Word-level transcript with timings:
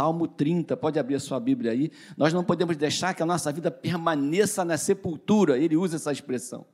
Salmo 0.00 0.26
30. 0.26 0.78
Pode 0.78 0.98
abrir 0.98 1.16
a 1.16 1.20
sua 1.20 1.38
Bíblia 1.38 1.72
aí. 1.72 1.92
Nós 2.16 2.32
não 2.32 2.42
podemos 2.42 2.74
deixar 2.74 3.12
que 3.12 3.22
a 3.22 3.26
nossa 3.26 3.52
vida 3.52 3.70
permaneça 3.70 4.64
na 4.64 4.78
sepultura. 4.78 5.58
Ele 5.58 5.76
usa 5.76 5.96
essa 5.96 6.10
expressão. 6.10 6.64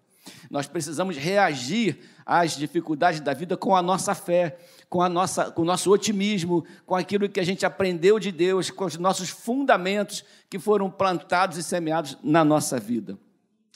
Nós 0.48 0.68
precisamos 0.68 1.16
reagir 1.16 1.98
às 2.24 2.56
dificuldades 2.56 3.18
da 3.18 3.34
vida 3.34 3.56
com 3.56 3.74
a 3.74 3.82
nossa 3.82 4.14
fé, 4.14 4.56
com, 4.88 5.02
a 5.02 5.08
nossa, 5.08 5.50
com 5.50 5.62
o 5.62 5.64
nosso 5.64 5.90
otimismo, 5.90 6.64
com 6.86 6.94
aquilo 6.94 7.28
que 7.28 7.40
a 7.40 7.44
gente 7.44 7.66
aprendeu 7.66 8.20
de 8.20 8.30
Deus, 8.30 8.70
com 8.70 8.84
os 8.84 8.96
nossos 8.96 9.28
fundamentos 9.28 10.24
que 10.48 10.60
foram 10.60 10.88
plantados 10.88 11.58
e 11.58 11.64
semeados 11.64 12.16
na 12.22 12.44
nossa 12.44 12.78
vida. 12.78 13.18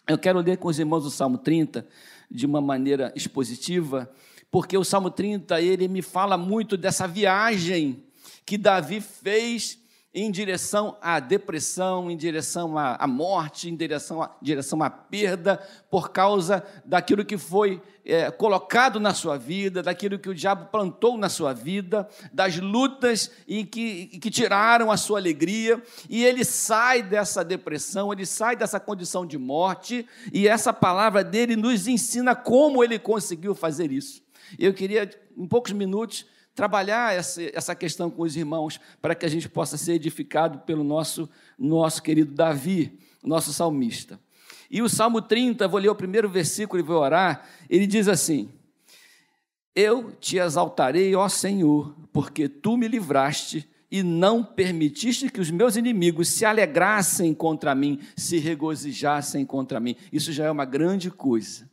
Eu 0.06 0.16
quero 0.16 0.38
ler 0.38 0.58
com 0.58 0.68
os 0.68 0.78
irmãos 0.78 1.04
o 1.04 1.10
Salmo 1.10 1.38
30 1.38 1.84
de 2.30 2.46
uma 2.46 2.60
maneira 2.60 3.12
expositiva, 3.16 4.08
porque 4.48 4.78
o 4.78 4.84
Salmo 4.84 5.10
30 5.10 5.60
ele 5.60 5.88
me 5.88 6.02
fala 6.02 6.38
muito 6.38 6.76
dessa 6.76 7.08
viagem 7.08 8.04
que 8.44 8.58
Davi 8.58 9.00
fez 9.00 9.80
em 10.12 10.28
direção 10.28 10.96
à 11.00 11.20
depressão, 11.20 12.10
em 12.10 12.16
direção 12.16 12.76
à 12.76 13.06
morte, 13.06 13.68
em 13.68 13.76
direção 13.76 14.20
à, 14.20 14.36
direção 14.42 14.82
à 14.82 14.90
perda, 14.90 15.56
por 15.88 16.10
causa 16.10 16.64
daquilo 16.84 17.24
que 17.24 17.38
foi 17.38 17.80
é, 18.04 18.28
colocado 18.28 18.98
na 18.98 19.14
sua 19.14 19.38
vida, 19.38 19.84
daquilo 19.84 20.18
que 20.18 20.28
o 20.28 20.34
diabo 20.34 20.66
plantou 20.66 21.16
na 21.16 21.28
sua 21.28 21.52
vida, 21.52 22.08
das 22.32 22.58
lutas 22.58 23.30
em 23.46 23.64
que, 23.64 24.06
que 24.06 24.30
tiraram 24.30 24.90
a 24.90 24.96
sua 24.96 25.20
alegria, 25.20 25.80
e 26.08 26.24
ele 26.24 26.44
sai 26.44 27.04
dessa 27.04 27.44
depressão, 27.44 28.12
ele 28.12 28.26
sai 28.26 28.56
dessa 28.56 28.80
condição 28.80 29.24
de 29.24 29.38
morte, 29.38 30.04
e 30.32 30.48
essa 30.48 30.72
palavra 30.72 31.22
dele 31.22 31.54
nos 31.54 31.86
ensina 31.86 32.34
como 32.34 32.82
ele 32.82 32.98
conseguiu 32.98 33.54
fazer 33.54 33.92
isso. 33.92 34.22
Eu 34.58 34.74
queria, 34.74 35.08
em 35.36 35.46
poucos 35.46 35.70
minutos, 35.70 36.26
trabalhar 36.54 37.14
essa, 37.14 37.42
essa 37.54 37.74
questão 37.74 38.10
com 38.10 38.22
os 38.22 38.36
irmãos, 38.36 38.80
para 39.00 39.14
que 39.14 39.24
a 39.24 39.28
gente 39.28 39.48
possa 39.48 39.76
ser 39.76 39.94
edificado 39.94 40.58
pelo 40.60 40.84
nosso, 40.84 41.28
nosso 41.58 42.02
querido 42.02 42.34
Davi, 42.34 42.98
nosso 43.22 43.52
salmista. 43.52 44.18
E 44.70 44.82
o 44.82 44.88
Salmo 44.88 45.20
30, 45.20 45.66
vou 45.66 45.80
ler 45.80 45.88
o 45.88 45.94
primeiro 45.94 46.28
versículo 46.28 46.80
e 46.80 46.86
vou 46.86 46.98
orar, 46.98 47.46
ele 47.68 47.86
diz 47.86 48.06
assim: 48.08 48.48
Eu 49.74 50.12
te 50.12 50.38
exaltarei, 50.38 51.14
ó 51.14 51.28
Senhor, 51.28 51.94
porque 52.12 52.48
tu 52.48 52.76
me 52.76 52.86
livraste 52.86 53.68
e 53.90 54.02
não 54.02 54.44
permitiste 54.44 55.28
que 55.28 55.40
os 55.40 55.50
meus 55.50 55.74
inimigos 55.74 56.28
se 56.28 56.44
alegrassem 56.44 57.34
contra 57.34 57.74
mim, 57.74 57.98
se 58.16 58.38
regozijassem 58.38 59.44
contra 59.44 59.80
mim. 59.80 59.96
Isso 60.12 60.32
já 60.32 60.44
é 60.44 60.50
uma 60.50 60.64
grande 60.64 61.10
coisa. 61.10 61.68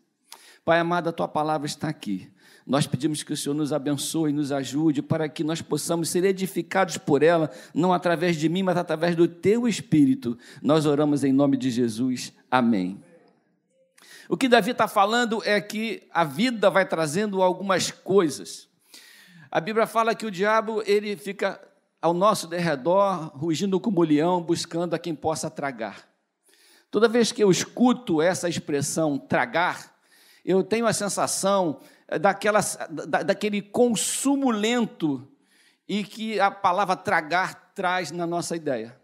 Pai 0.65 0.79
amado, 0.79 1.09
a 1.09 1.13
tua 1.13 1.27
palavra 1.27 1.67
está 1.67 1.87
aqui. 1.87 2.29
Nós 2.67 2.85
pedimos 2.85 3.23
que 3.23 3.31
o 3.31 3.37
Senhor 3.37 3.55
nos 3.55 3.71
abençoe, 3.71 4.33
nos 4.33 4.51
ajude, 4.51 5.01
para 5.01 5.29
que 5.29 5.41
nós 5.41 5.61
possamos 5.61 6.09
ser 6.09 6.25
edificados 6.25 6.97
por 6.97 7.23
ela, 7.23 7.49
não 7.73 7.93
através 7.93 8.35
de 8.35 8.49
mim, 8.49 8.61
mas 8.61 8.75
através 8.75 9.15
do 9.15 9.25
teu 9.25 9.69
Espírito. 9.69 10.37
Nós 10.61 10.85
oramos 10.85 11.23
em 11.23 11.31
nome 11.31 11.55
de 11.55 11.71
Jesus. 11.71 12.33
Amém. 12.51 13.01
O 14.27 14.35
que 14.35 14.49
Davi 14.49 14.71
está 14.71 14.85
falando 14.85 15.41
é 15.45 15.61
que 15.61 16.03
a 16.13 16.25
vida 16.25 16.69
vai 16.69 16.85
trazendo 16.85 17.41
algumas 17.41 17.89
coisas. 17.89 18.67
A 19.49 19.61
Bíblia 19.61 19.87
fala 19.87 20.13
que 20.13 20.25
o 20.25 20.31
diabo 20.31 20.83
ele 20.85 21.15
fica 21.15 21.61
ao 22.01 22.13
nosso 22.13 22.47
derredor, 22.47 23.31
rugindo 23.37 23.79
como 23.79 24.03
leão, 24.03 24.43
buscando 24.43 24.93
a 24.93 24.99
quem 24.99 25.15
possa 25.15 25.49
tragar. 25.49 26.05
Toda 26.91 27.07
vez 27.07 27.31
que 27.31 27.41
eu 27.41 27.49
escuto 27.49 28.21
essa 28.21 28.49
expressão 28.49 29.17
tragar, 29.17 29.95
eu 30.43 30.61
tenho 30.63 30.85
a 30.85 30.91
sensação 30.91 31.79
daquela, 32.19 32.61
da, 32.89 33.23
daquele 33.23 33.61
consumo 33.61 34.49
lento 34.49 35.27
e 35.87 36.03
que 36.03 36.39
a 36.39 36.49
palavra 36.49 36.95
tragar 36.95 37.71
traz 37.73 38.11
na 38.11 38.25
nossa 38.25 38.55
ideia. 38.55 38.97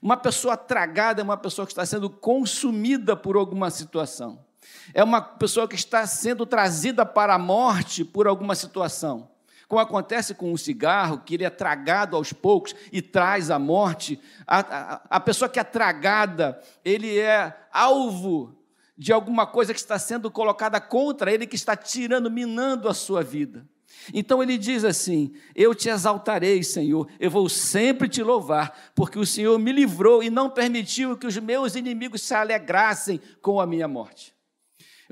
Uma 0.00 0.16
pessoa 0.16 0.56
tragada 0.56 1.20
é 1.20 1.24
uma 1.24 1.36
pessoa 1.36 1.66
que 1.66 1.72
está 1.72 1.86
sendo 1.86 2.10
consumida 2.10 3.16
por 3.16 3.36
alguma 3.36 3.70
situação. 3.70 4.44
É 4.92 5.02
uma 5.02 5.20
pessoa 5.20 5.66
que 5.66 5.74
está 5.74 6.06
sendo 6.06 6.44
trazida 6.44 7.04
para 7.04 7.34
a 7.34 7.38
morte 7.38 8.04
por 8.04 8.26
alguma 8.26 8.54
situação. 8.54 9.30
Como 9.66 9.80
acontece 9.80 10.34
com 10.34 10.52
o 10.52 10.58
cigarro, 10.58 11.22
que 11.24 11.34
ele 11.34 11.44
é 11.44 11.50
tragado 11.50 12.16
aos 12.16 12.32
poucos 12.32 12.74
e 12.92 13.00
traz 13.00 13.50
a 13.50 13.58
morte, 13.58 14.20
a, 14.46 14.58
a, 14.60 15.00
a 15.10 15.20
pessoa 15.20 15.48
que 15.48 15.58
é 15.58 15.64
tragada, 15.64 16.60
ele 16.84 17.18
é 17.18 17.66
alvo 17.72 18.54
de 18.96 19.12
alguma 19.12 19.46
coisa 19.46 19.72
que 19.72 19.80
está 19.80 19.98
sendo 19.98 20.30
colocada 20.30 20.80
contra 20.80 21.32
ele, 21.32 21.46
que 21.46 21.56
está 21.56 21.76
tirando, 21.76 22.30
minando 22.30 22.88
a 22.88 22.94
sua 22.94 23.22
vida. 23.22 23.66
Então 24.12 24.42
ele 24.42 24.58
diz 24.58 24.84
assim: 24.84 25.32
Eu 25.54 25.74
te 25.74 25.88
exaltarei, 25.88 26.62
Senhor, 26.62 27.08
eu 27.18 27.30
vou 27.30 27.48
sempre 27.48 28.08
te 28.08 28.22
louvar, 28.22 28.92
porque 28.94 29.18
o 29.18 29.26
Senhor 29.26 29.58
me 29.58 29.72
livrou 29.72 30.22
e 30.22 30.30
não 30.30 30.50
permitiu 30.50 31.16
que 31.16 31.26
os 31.26 31.36
meus 31.38 31.74
inimigos 31.74 32.22
se 32.22 32.34
alegrassem 32.34 33.20
com 33.40 33.60
a 33.60 33.66
minha 33.66 33.88
morte. 33.88 34.33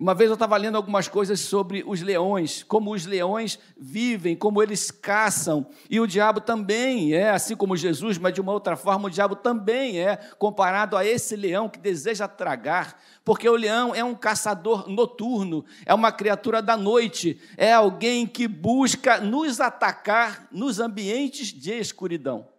Uma 0.02 0.16
vez 0.16 0.28
eu 0.28 0.34
estava 0.34 0.56
lendo 0.56 0.74
algumas 0.74 1.06
coisas 1.06 1.38
sobre 1.38 1.84
os 1.86 2.02
leões, 2.02 2.64
como 2.64 2.92
os 2.92 3.06
leões 3.06 3.56
vivem, 3.78 4.34
como 4.34 4.60
eles 4.60 4.90
caçam, 4.90 5.64
e 5.88 6.00
o 6.00 6.08
diabo 6.08 6.40
também 6.40 7.14
é, 7.14 7.30
assim 7.30 7.54
como 7.54 7.76
Jesus, 7.76 8.18
mas 8.18 8.34
de 8.34 8.40
uma 8.40 8.50
outra 8.50 8.74
forma, 8.74 9.06
o 9.06 9.10
diabo 9.10 9.36
também 9.36 10.00
é 10.00 10.16
comparado 10.40 10.96
a 10.96 11.06
esse 11.06 11.36
leão 11.36 11.68
que 11.68 11.78
deseja 11.78 12.26
tragar, 12.26 13.00
porque 13.24 13.48
o 13.48 13.54
leão 13.54 13.94
é 13.94 14.02
um 14.02 14.12
caçador 14.12 14.88
noturno, 14.88 15.64
é 15.86 15.94
uma 15.94 16.10
criatura 16.10 16.60
da 16.60 16.76
noite, 16.76 17.40
é 17.56 17.72
alguém 17.72 18.26
que 18.26 18.48
busca 18.48 19.20
nos 19.20 19.60
atacar 19.60 20.48
nos 20.50 20.80
ambientes 20.80 21.52
de 21.52 21.78
escuridão. 21.78 22.51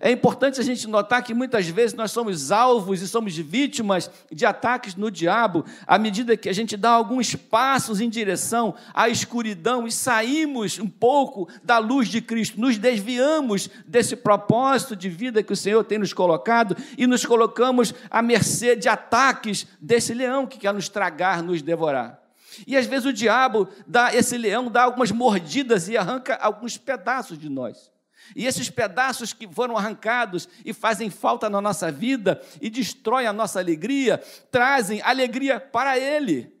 É 0.00 0.10
importante 0.10 0.60
a 0.60 0.64
gente 0.64 0.86
notar 0.86 1.22
que 1.22 1.32
muitas 1.32 1.66
vezes 1.68 1.94
nós 1.94 2.10
somos 2.10 2.52
alvos 2.52 3.00
e 3.00 3.08
somos 3.08 3.36
vítimas 3.36 4.10
de 4.30 4.44
ataques 4.44 4.94
no 4.94 5.10
diabo, 5.10 5.64
à 5.86 5.98
medida 5.98 6.36
que 6.36 6.48
a 6.48 6.52
gente 6.52 6.76
dá 6.76 6.90
alguns 6.90 7.34
passos 7.34 8.00
em 8.00 8.08
direção 8.08 8.74
à 8.92 9.08
escuridão 9.08 9.86
e 9.86 9.92
saímos 9.92 10.78
um 10.78 10.88
pouco 10.88 11.48
da 11.62 11.78
luz 11.78 12.08
de 12.08 12.20
Cristo, 12.20 12.60
nos 12.60 12.76
desviamos 12.76 13.70
desse 13.86 14.16
propósito 14.16 14.94
de 14.94 15.08
vida 15.08 15.42
que 15.42 15.52
o 15.52 15.56
Senhor 15.56 15.82
tem 15.82 15.98
nos 15.98 16.12
colocado 16.12 16.76
e 16.98 17.06
nos 17.06 17.24
colocamos 17.24 17.94
à 18.10 18.20
mercê 18.20 18.76
de 18.76 18.88
ataques 18.88 19.66
desse 19.80 20.12
leão 20.12 20.46
que 20.46 20.58
quer 20.58 20.74
nos 20.74 20.88
tragar, 20.88 21.42
nos 21.42 21.62
devorar. 21.62 22.20
E 22.66 22.76
às 22.76 22.86
vezes 22.86 23.06
o 23.06 23.12
diabo 23.12 23.68
dá 23.86 24.14
esse 24.14 24.36
leão 24.38 24.70
dá 24.70 24.84
algumas 24.84 25.10
mordidas 25.10 25.88
e 25.88 25.96
arranca 25.96 26.36
alguns 26.36 26.76
pedaços 26.76 27.38
de 27.38 27.48
nós. 27.48 27.95
E 28.34 28.46
esses 28.46 28.68
pedaços 28.70 29.32
que 29.32 29.46
foram 29.46 29.76
arrancados 29.76 30.48
e 30.64 30.72
fazem 30.72 31.10
falta 31.10 31.48
na 31.48 31.60
nossa 31.60 31.92
vida 31.92 32.40
e 32.60 32.68
destroem 32.68 33.26
a 33.26 33.32
nossa 33.32 33.58
alegria, 33.58 34.18
trazem 34.50 35.00
alegria 35.02 35.60
para 35.60 35.98
Ele. 35.98 36.52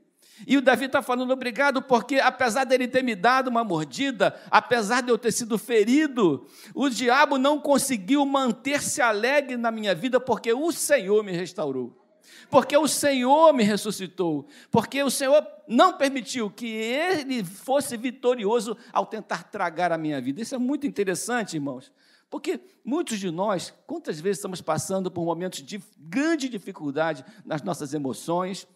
E 0.46 0.56
o 0.56 0.60
Davi 0.60 0.84
está 0.84 1.00
falando 1.00 1.30
obrigado, 1.30 1.80
porque 1.80 2.16
apesar 2.16 2.64
dele 2.64 2.86
ter 2.86 3.02
me 3.02 3.14
dado 3.14 3.48
uma 3.48 3.64
mordida, 3.64 4.38
apesar 4.50 5.00
de 5.00 5.10
eu 5.10 5.16
ter 5.16 5.32
sido 5.32 5.56
ferido, 5.56 6.46
o 6.74 6.90
diabo 6.90 7.38
não 7.38 7.58
conseguiu 7.58 8.24
manter-se 8.26 9.00
alegre 9.00 9.56
na 9.56 9.70
minha 9.70 9.94
vida, 9.94 10.20
porque 10.20 10.52
o 10.52 10.70
Senhor 10.70 11.24
me 11.24 11.32
restaurou 11.32 12.05
porque 12.50 12.76
o 12.76 12.86
Senhor 12.86 13.52
me 13.52 13.64
ressuscitou, 13.64 14.46
porque 14.70 15.02
o 15.02 15.10
Senhor 15.10 15.46
não 15.66 15.96
permitiu 15.96 16.50
que 16.50 16.66
ele 16.66 17.42
fosse 17.44 17.96
vitorioso 17.96 18.76
ao 18.92 19.06
tentar 19.06 19.44
tragar 19.44 19.92
a 19.92 19.98
minha 19.98 20.20
vida. 20.20 20.40
Isso 20.40 20.54
é 20.54 20.58
muito 20.58 20.86
interessante, 20.86 21.54
irmãos, 21.54 21.92
porque 22.30 22.60
muitos 22.84 23.18
de 23.18 23.30
nós, 23.30 23.72
quantas 23.86 24.20
vezes 24.20 24.38
estamos 24.38 24.60
passando 24.60 25.10
por 25.10 25.24
momentos 25.24 25.62
de 25.62 25.82
grande 25.98 26.48
dificuldade 26.48 27.24
nas 27.44 27.62
nossas 27.62 27.94
emoções, 27.94 28.66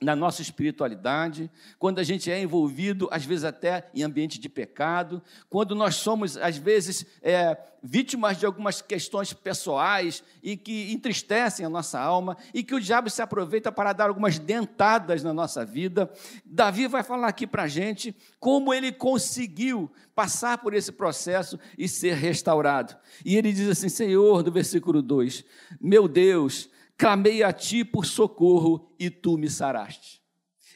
na 0.00 0.16
nossa 0.16 0.40
espiritualidade, 0.40 1.50
quando 1.78 1.98
a 1.98 2.02
gente 2.02 2.30
é 2.30 2.40
envolvido, 2.40 3.06
às 3.10 3.24
vezes 3.24 3.44
até 3.44 3.90
em 3.94 4.02
ambiente 4.02 4.40
de 4.40 4.48
pecado, 4.48 5.22
quando 5.50 5.74
nós 5.74 5.96
somos, 5.96 6.38
às 6.38 6.56
vezes, 6.56 7.04
é, 7.20 7.56
vítimas 7.82 8.38
de 8.38 8.46
algumas 8.46 8.80
questões 8.80 9.34
pessoais 9.34 10.24
e 10.42 10.56
que 10.56 10.90
entristecem 10.90 11.66
a 11.66 11.68
nossa 11.68 12.00
alma 12.00 12.36
e 12.54 12.62
que 12.62 12.74
o 12.74 12.80
diabo 12.80 13.10
se 13.10 13.20
aproveita 13.20 13.70
para 13.70 13.92
dar 13.92 14.08
algumas 14.08 14.38
dentadas 14.38 15.22
na 15.22 15.34
nossa 15.34 15.66
vida. 15.66 16.10
Davi 16.46 16.86
vai 16.86 17.02
falar 17.02 17.28
aqui 17.28 17.46
para 17.46 17.64
a 17.64 17.68
gente 17.68 18.16
como 18.38 18.72
ele 18.72 18.92
conseguiu 18.92 19.90
passar 20.14 20.58
por 20.58 20.72
esse 20.72 20.92
processo 20.92 21.58
e 21.76 21.86
ser 21.86 22.14
restaurado. 22.14 22.96
E 23.22 23.36
ele 23.36 23.52
diz 23.52 23.68
assim: 23.68 23.90
Senhor, 23.90 24.42
do 24.42 24.50
versículo 24.50 25.02
2: 25.02 25.44
Meu 25.78 26.08
Deus, 26.08 26.69
clamei 27.00 27.42
a 27.42 27.50
ti 27.50 27.82
por 27.82 28.04
socorro 28.04 28.94
e 28.98 29.08
tu 29.08 29.38
me 29.38 29.48
saraste. 29.48 30.20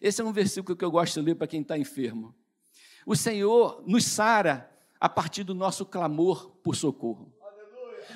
Esse 0.00 0.22
é 0.22 0.24
um 0.24 0.32
versículo 0.32 0.74
que 0.74 0.82
eu 0.82 0.90
gosto 0.90 1.20
de 1.20 1.26
ler 1.26 1.34
para 1.34 1.46
quem 1.46 1.60
está 1.60 1.76
enfermo. 1.76 2.34
O 3.04 3.14
Senhor 3.14 3.84
nos 3.86 4.06
sara 4.06 4.72
a 4.98 5.06
partir 5.06 5.44
do 5.44 5.54
nosso 5.54 5.84
clamor 5.84 6.48
por 6.62 6.74
socorro. 6.74 7.30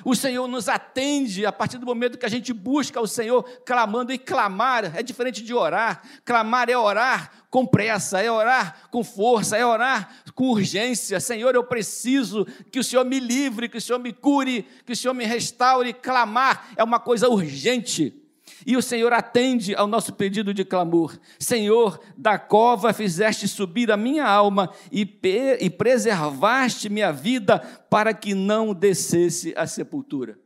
O 0.03 0.15
Senhor 0.15 0.47
nos 0.47 0.67
atende 0.67 1.45
a 1.45 1.51
partir 1.51 1.77
do 1.77 1.85
momento 1.85 2.17
que 2.17 2.25
a 2.25 2.29
gente 2.29 2.53
busca 2.53 2.99
o 2.99 3.07
Senhor 3.07 3.43
clamando 3.65 4.11
e 4.11 4.17
clamar 4.17 4.97
é 4.97 5.03
diferente 5.03 5.43
de 5.43 5.53
orar. 5.53 6.01
Clamar 6.23 6.69
é 6.69 6.77
orar 6.77 7.31
com 7.49 7.65
pressa, 7.65 8.21
é 8.21 8.31
orar 8.31 8.89
com 8.91 9.03
força, 9.03 9.57
é 9.57 9.65
orar 9.65 10.13
com 10.35 10.49
urgência. 10.49 11.19
Senhor, 11.19 11.55
eu 11.55 11.63
preciso 11.63 12.45
que 12.71 12.79
o 12.79 12.83
Senhor 12.83 13.05
me 13.05 13.19
livre, 13.19 13.69
que 13.69 13.77
o 13.77 13.81
Senhor 13.81 13.99
me 13.99 14.13
cure, 14.13 14.67
que 14.85 14.93
o 14.93 14.95
Senhor 14.95 15.13
me 15.13 15.25
restaure. 15.25 15.93
Clamar 15.93 16.69
é 16.75 16.83
uma 16.83 16.99
coisa 16.99 17.29
urgente. 17.29 18.18
E 18.65 18.75
o 18.75 18.81
Senhor 18.81 19.13
atende 19.13 19.75
ao 19.75 19.87
nosso 19.87 20.13
pedido 20.13 20.53
de 20.53 20.65
clamor. 20.65 21.17
Senhor, 21.37 21.99
da 22.17 22.37
cova 22.37 22.93
fizeste 22.93 23.47
subir 23.47 23.91
a 23.91 23.97
minha 23.97 24.25
alma 24.25 24.71
e, 24.91 25.07
e 25.59 25.69
preservaste 25.69 26.89
minha 26.89 27.11
vida 27.11 27.59
para 27.89 28.13
que 28.13 28.33
não 28.33 28.73
descesse 28.73 29.53
a 29.55 29.65
sepultura. 29.65 30.37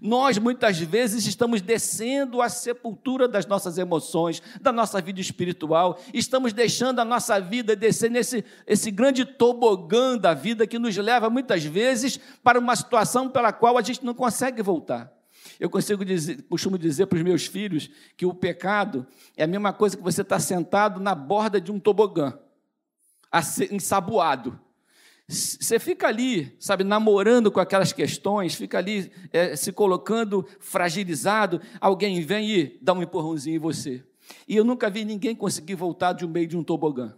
Nós 0.00 0.38
muitas 0.38 0.78
vezes 0.78 1.26
estamos 1.26 1.60
descendo 1.60 2.40
a 2.40 2.48
sepultura 2.48 3.28
das 3.28 3.46
nossas 3.46 3.76
emoções, 3.78 4.42
da 4.60 4.72
nossa 4.72 5.00
vida 5.00 5.20
espiritual, 5.20 5.98
estamos 6.14 6.52
deixando 6.52 7.00
a 7.00 7.04
nossa 7.04 7.38
vida 7.40 7.76
descer 7.76 8.10
nesse 8.10 8.44
esse 8.66 8.90
grande 8.90 9.24
tobogã 9.24 10.16
da 10.16 10.32
vida 10.32 10.66
que 10.66 10.78
nos 10.78 10.96
leva 10.96 11.28
muitas 11.28 11.64
vezes 11.64 12.18
para 12.42 12.58
uma 12.58 12.74
situação 12.74 13.28
pela 13.28 13.52
qual 13.52 13.76
a 13.76 13.82
gente 13.82 14.04
não 14.04 14.14
consegue 14.14 14.62
voltar. 14.62 15.21
Eu 15.62 15.70
consigo 15.70 16.04
dizer, 16.04 16.42
costumo 16.48 16.76
dizer 16.76 17.06
para 17.06 17.16
os 17.16 17.22
meus 17.22 17.46
filhos 17.46 17.88
que 18.16 18.26
o 18.26 18.34
pecado 18.34 19.06
é 19.36 19.44
a 19.44 19.46
mesma 19.46 19.72
coisa 19.72 19.96
que 19.96 20.02
você 20.02 20.22
está 20.22 20.40
sentado 20.40 20.98
na 20.98 21.14
borda 21.14 21.60
de 21.60 21.70
um 21.70 21.78
tobogã, 21.78 22.36
ensaboado. 23.70 24.58
Você 25.28 25.78
fica 25.78 26.08
ali, 26.08 26.52
sabe, 26.58 26.82
namorando 26.82 27.48
com 27.48 27.60
aquelas 27.60 27.92
questões, 27.92 28.56
fica 28.56 28.78
ali 28.78 29.12
é, 29.32 29.54
se 29.54 29.70
colocando 29.70 30.44
fragilizado, 30.58 31.60
alguém 31.80 32.20
vem 32.22 32.50
e 32.50 32.78
dá 32.82 32.92
um 32.92 33.00
empurrãozinho 33.00 33.54
em 33.54 33.60
você. 33.60 34.02
E 34.48 34.56
eu 34.56 34.64
nunca 34.64 34.90
vi 34.90 35.04
ninguém 35.04 35.32
conseguir 35.32 35.76
voltar 35.76 36.12
de 36.12 36.26
um 36.26 36.28
meio 36.28 36.48
de 36.48 36.56
um 36.56 36.64
tobogã. 36.64 37.14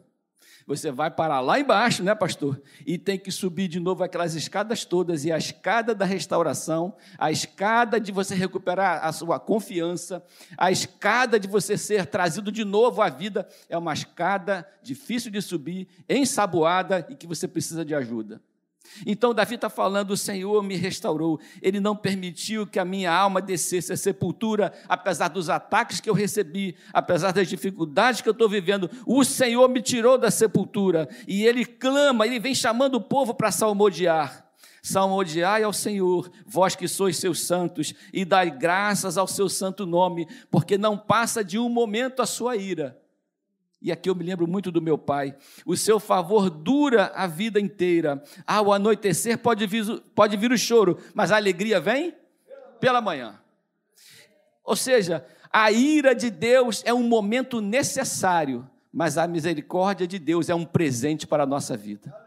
Você 0.66 0.90
vai 0.90 1.10
parar 1.10 1.40
lá 1.40 1.60
embaixo, 1.60 2.02
né, 2.02 2.14
pastor? 2.14 2.60
E 2.86 2.96
tem 2.96 3.18
que 3.18 3.30
subir 3.30 3.68
de 3.68 3.78
novo 3.78 4.02
aquelas 4.02 4.34
escadas 4.34 4.84
todas, 4.84 5.24
e 5.24 5.30
a 5.30 5.36
escada 5.36 5.94
da 5.94 6.06
restauração, 6.06 6.94
a 7.18 7.30
escada 7.30 8.00
de 8.00 8.10
você 8.10 8.34
recuperar 8.34 9.04
a 9.04 9.12
sua 9.12 9.38
confiança, 9.38 10.24
a 10.56 10.70
escada 10.70 11.38
de 11.38 11.46
você 11.46 11.76
ser 11.76 12.06
trazido 12.06 12.50
de 12.50 12.64
novo 12.64 13.02
à 13.02 13.10
vida, 13.10 13.46
é 13.68 13.76
uma 13.76 13.92
escada 13.92 14.66
difícil 14.82 15.30
de 15.30 15.42
subir, 15.42 15.86
ensaboada 16.08 17.06
e 17.10 17.14
que 17.14 17.26
você 17.26 17.46
precisa 17.46 17.84
de 17.84 17.94
ajuda. 17.94 18.40
Então, 19.06 19.34
Davi 19.34 19.56
está 19.56 19.68
falando: 19.68 20.12
o 20.12 20.16
Senhor 20.16 20.62
me 20.62 20.76
restaurou, 20.76 21.40
ele 21.60 21.80
não 21.80 21.96
permitiu 21.96 22.66
que 22.66 22.78
a 22.78 22.84
minha 22.84 23.12
alma 23.12 23.40
descesse 23.40 23.92
à 23.92 23.96
sepultura, 23.96 24.72
apesar 24.88 25.28
dos 25.28 25.48
ataques 25.50 26.00
que 26.00 26.08
eu 26.08 26.14
recebi, 26.14 26.76
apesar 26.92 27.32
das 27.32 27.48
dificuldades 27.48 28.20
que 28.20 28.28
eu 28.28 28.32
estou 28.32 28.48
vivendo. 28.48 28.90
O 29.06 29.24
Senhor 29.24 29.68
me 29.68 29.82
tirou 29.82 30.18
da 30.18 30.30
sepultura 30.30 31.08
e 31.26 31.44
ele 31.44 31.64
clama, 31.64 32.26
ele 32.26 32.38
vem 32.38 32.54
chamando 32.54 32.96
o 32.96 33.00
povo 33.00 33.34
para 33.34 33.50
salmodiar. 33.50 34.44
Salmodiai 34.82 35.62
ao 35.62 35.72
Senhor, 35.72 36.30
vós 36.46 36.76
que 36.76 36.86
sois 36.86 37.16
seus 37.16 37.40
santos, 37.40 37.94
e 38.12 38.22
dai 38.22 38.50
graças 38.50 39.16
ao 39.16 39.26
seu 39.26 39.48
santo 39.48 39.86
nome, 39.86 40.28
porque 40.50 40.76
não 40.76 40.98
passa 40.98 41.42
de 41.42 41.58
um 41.58 41.70
momento 41.70 42.20
a 42.20 42.26
sua 42.26 42.54
ira 42.54 43.02
e 43.84 43.92
aqui 43.92 44.08
eu 44.08 44.14
me 44.14 44.24
lembro 44.24 44.48
muito 44.48 44.72
do 44.72 44.80
meu 44.80 44.96
pai. 44.96 45.36
O 45.66 45.76
seu 45.76 46.00
favor 46.00 46.48
dura 46.48 47.12
a 47.14 47.26
vida 47.26 47.60
inteira. 47.60 48.24
Ao 48.46 48.72
anoitecer 48.72 49.36
pode 49.36 49.66
vir, 49.66 50.00
pode 50.14 50.38
vir 50.38 50.50
o 50.50 50.56
choro, 50.56 50.96
mas 51.12 51.30
a 51.30 51.36
alegria 51.36 51.78
vem 51.78 52.14
pela 52.80 53.02
manhã. 53.02 53.38
Ou 54.64 54.74
seja, 54.74 55.22
a 55.52 55.70
ira 55.70 56.14
de 56.14 56.30
Deus 56.30 56.82
é 56.86 56.94
um 56.94 57.02
momento 57.02 57.60
necessário, 57.60 58.66
mas 58.90 59.18
a 59.18 59.28
misericórdia 59.28 60.06
de 60.06 60.18
Deus 60.18 60.48
é 60.48 60.54
um 60.54 60.64
presente 60.64 61.26
para 61.26 61.42
a 61.42 61.46
nossa 61.46 61.76
vida. 61.76 62.23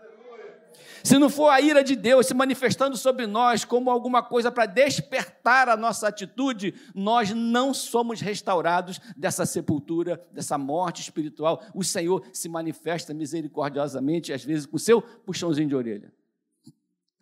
Se 1.08 1.18
não 1.18 1.30
for 1.30 1.48
a 1.48 1.62
ira 1.62 1.86
de 1.86 1.96
Deus 1.96 2.26
se 2.26 2.34
manifestando 2.34 2.98
sobre 2.98 3.26
nós 3.26 3.64
como 3.64 3.90
alguma 3.90 4.22
coisa 4.22 4.52
para 4.52 4.66
despertar 4.66 5.70
a 5.70 5.78
nossa 5.78 6.06
atitude, 6.06 6.74
nós 6.94 7.32
não 7.32 7.74
somos 7.74 8.20
restaurados 8.20 9.00
dessa 9.16 9.46
sepultura, 9.46 10.22
dessa 10.34 10.58
morte 10.58 11.02
espiritual. 11.02 11.64
O 11.74 11.82
Senhor 11.82 12.28
se 12.34 12.50
manifesta 12.50 13.14
misericordiosamente, 13.14 14.34
às 14.34 14.44
vezes 14.44 14.66
com 14.66 14.78
seu 14.78 15.02
puxãozinho 15.02 15.70
de 15.70 15.76
orelha. 15.78 16.12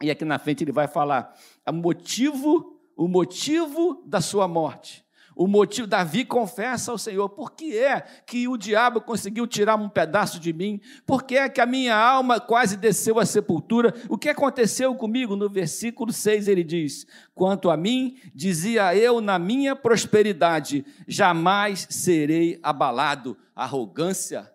E 0.02 0.10
aqui 0.10 0.26
na 0.26 0.40
frente 0.40 0.64
ele 0.64 0.72
vai 0.72 0.88
falar 0.88 1.38
o 1.70 1.72
motivo, 1.72 2.82
o 2.98 3.08
motivo 3.08 4.04
da 4.08 4.20
sua 4.20 4.48
morte. 4.48 5.05
O 5.36 5.48
motivo, 5.48 5.86
Davi 5.86 6.24
confessa 6.24 6.92
ao 6.92 6.98
Senhor: 6.98 7.28
por 7.30 7.52
que 7.52 7.78
é 7.78 8.00
que 8.26 8.48
o 8.48 8.56
diabo 8.56 9.02
conseguiu 9.02 9.46
tirar 9.46 9.76
um 9.76 9.90
pedaço 9.90 10.40
de 10.40 10.54
mim? 10.54 10.80
Por 11.06 11.24
que 11.24 11.36
é 11.36 11.50
que 11.50 11.60
a 11.60 11.66
minha 11.66 11.96
alma 11.96 12.40
quase 12.40 12.78
desceu 12.78 13.20
à 13.20 13.26
sepultura? 13.26 13.94
O 14.08 14.18
que 14.18 14.30
aconteceu 14.30 14.96
comigo? 14.96 15.36
No 15.36 15.50
versículo 15.50 16.14
6 16.14 16.48
ele 16.48 16.64
diz: 16.64 17.06
Quanto 17.34 17.70
a 17.70 17.76
mim, 17.76 18.18
dizia 18.34 18.96
eu 18.96 19.20
na 19.20 19.38
minha 19.38 19.76
prosperidade, 19.76 20.86
jamais 21.06 21.86
serei 21.90 22.58
abalado. 22.64 23.38
Arrogância. 23.54 24.52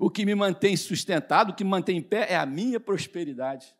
O 0.00 0.10
que 0.10 0.24
me 0.24 0.34
mantém 0.34 0.76
sustentado, 0.76 1.50
o 1.50 1.54
que 1.54 1.64
me 1.64 1.70
mantém 1.70 1.98
em 1.98 2.02
pé 2.02 2.26
é 2.30 2.36
a 2.36 2.46
minha 2.46 2.80
prosperidade. 2.80 3.74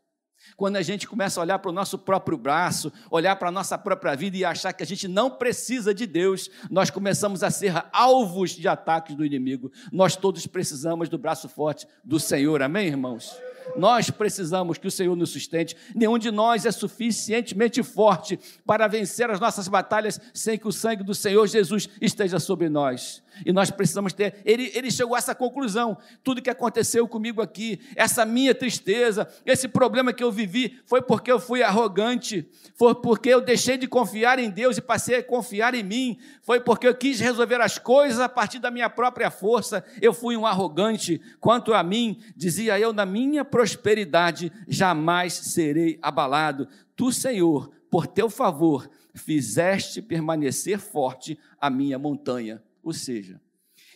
Quando 0.56 0.76
a 0.76 0.82
gente 0.82 1.06
começa 1.06 1.40
a 1.40 1.42
olhar 1.42 1.58
para 1.58 1.70
o 1.70 1.74
nosso 1.74 1.98
próprio 1.98 2.36
braço, 2.36 2.92
olhar 3.10 3.36
para 3.36 3.48
a 3.48 3.52
nossa 3.52 3.76
própria 3.78 4.14
vida 4.14 4.36
e 4.36 4.44
achar 4.44 4.72
que 4.72 4.82
a 4.82 4.86
gente 4.86 5.08
não 5.08 5.30
precisa 5.30 5.94
de 5.94 6.06
Deus, 6.06 6.50
nós 6.70 6.90
começamos 6.90 7.42
a 7.42 7.50
ser 7.50 7.84
alvos 7.92 8.50
de 8.50 8.68
ataques 8.68 9.14
do 9.14 9.24
inimigo. 9.24 9.70
Nós 9.90 10.16
todos 10.16 10.46
precisamos 10.46 11.08
do 11.08 11.18
braço 11.18 11.48
forte 11.48 11.86
do 12.04 12.20
Senhor, 12.20 12.62
amém, 12.62 12.88
irmãos? 12.88 13.36
Nós 13.76 14.10
precisamos 14.10 14.78
que 14.78 14.86
o 14.86 14.90
Senhor 14.90 15.16
nos 15.16 15.30
sustente. 15.30 15.76
Nenhum 15.94 16.18
de 16.18 16.30
nós 16.30 16.66
é 16.66 16.72
suficientemente 16.72 17.82
forte 17.82 18.38
para 18.66 18.88
vencer 18.88 19.30
as 19.30 19.40
nossas 19.40 19.68
batalhas 19.68 20.20
sem 20.34 20.58
que 20.58 20.68
o 20.68 20.72
sangue 20.72 21.04
do 21.04 21.14
Senhor 21.14 21.46
Jesus 21.46 21.88
esteja 22.00 22.38
sobre 22.38 22.68
nós. 22.68 23.21
E 23.44 23.52
nós 23.52 23.70
precisamos 23.70 24.12
ter. 24.12 24.40
Ele, 24.44 24.70
ele 24.74 24.90
chegou 24.90 25.14
a 25.14 25.18
essa 25.18 25.34
conclusão. 25.34 25.96
Tudo 26.22 26.42
que 26.42 26.50
aconteceu 26.50 27.06
comigo 27.08 27.40
aqui, 27.42 27.80
essa 27.96 28.24
minha 28.24 28.54
tristeza, 28.54 29.28
esse 29.44 29.68
problema 29.68 30.12
que 30.12 30.22
eu 30.22 30.30
vivi, 30.30 30.78
foi 30.84 31.02
porque 31.02 31.30
eu 31.30 31.40
fui 31.40 31.62
arrogante, 31.62 32.48
foi 32.74 32.94
porque 32.94 33.28
eu 33.28 33.40
deixei 33.40 33.76
de 33.76 33.86
confiar 33.86 34.38
em 34.38 34.50
Deus 34.50 34.76
e 34.76 34.80
passei 34.82 35.16
a 35.16 35.22
confiar 35.22 35.74
em 35.74 35.82
mim, 35.82 36.18
foi 36.42 36.60
porque 36.60 36.86
eu 36.86 36.94
quis 36.94 37.20
resolver 37.20 37.60
as 37.60 37.78
coisas 37.78 38.20
a 38.20 38.28
partir 38.28 38.58
da 38.58 38.70
minha 38.70 38.90
própria 38.90 39.30
força. 39.30 39.84
Eu 40.00 40.12
fui 40.12 40.36
um 40.36 40.46
arrogante. 40.46 41.20
Quanto 41.40 41.74
a 41.74 41.82
mim, 41.82 42.20
dizia 42.36 42.78
eu, 42.78 42.92
na 42.92 43.06
minha 43.06 43.44
prosperidade 43.44 44.52
jamais 44.68 45.32
serei 45.32 45.98
abalado. 46.02 46.68
Tu, 46.96 47.12
Senhor, 47.12 47.70
por 47.90 48.06
teu 48.06 48.30
favor, 48.30 48.88
fizeste 49.14 50.00
permanecer 50.00 50.78
forte 50.78 51.38
a 51.60 51.68
minha 51.68 51.98
montanha. 51.98 52.62
Ou 52.82 52.92
seja, 52.92 53.40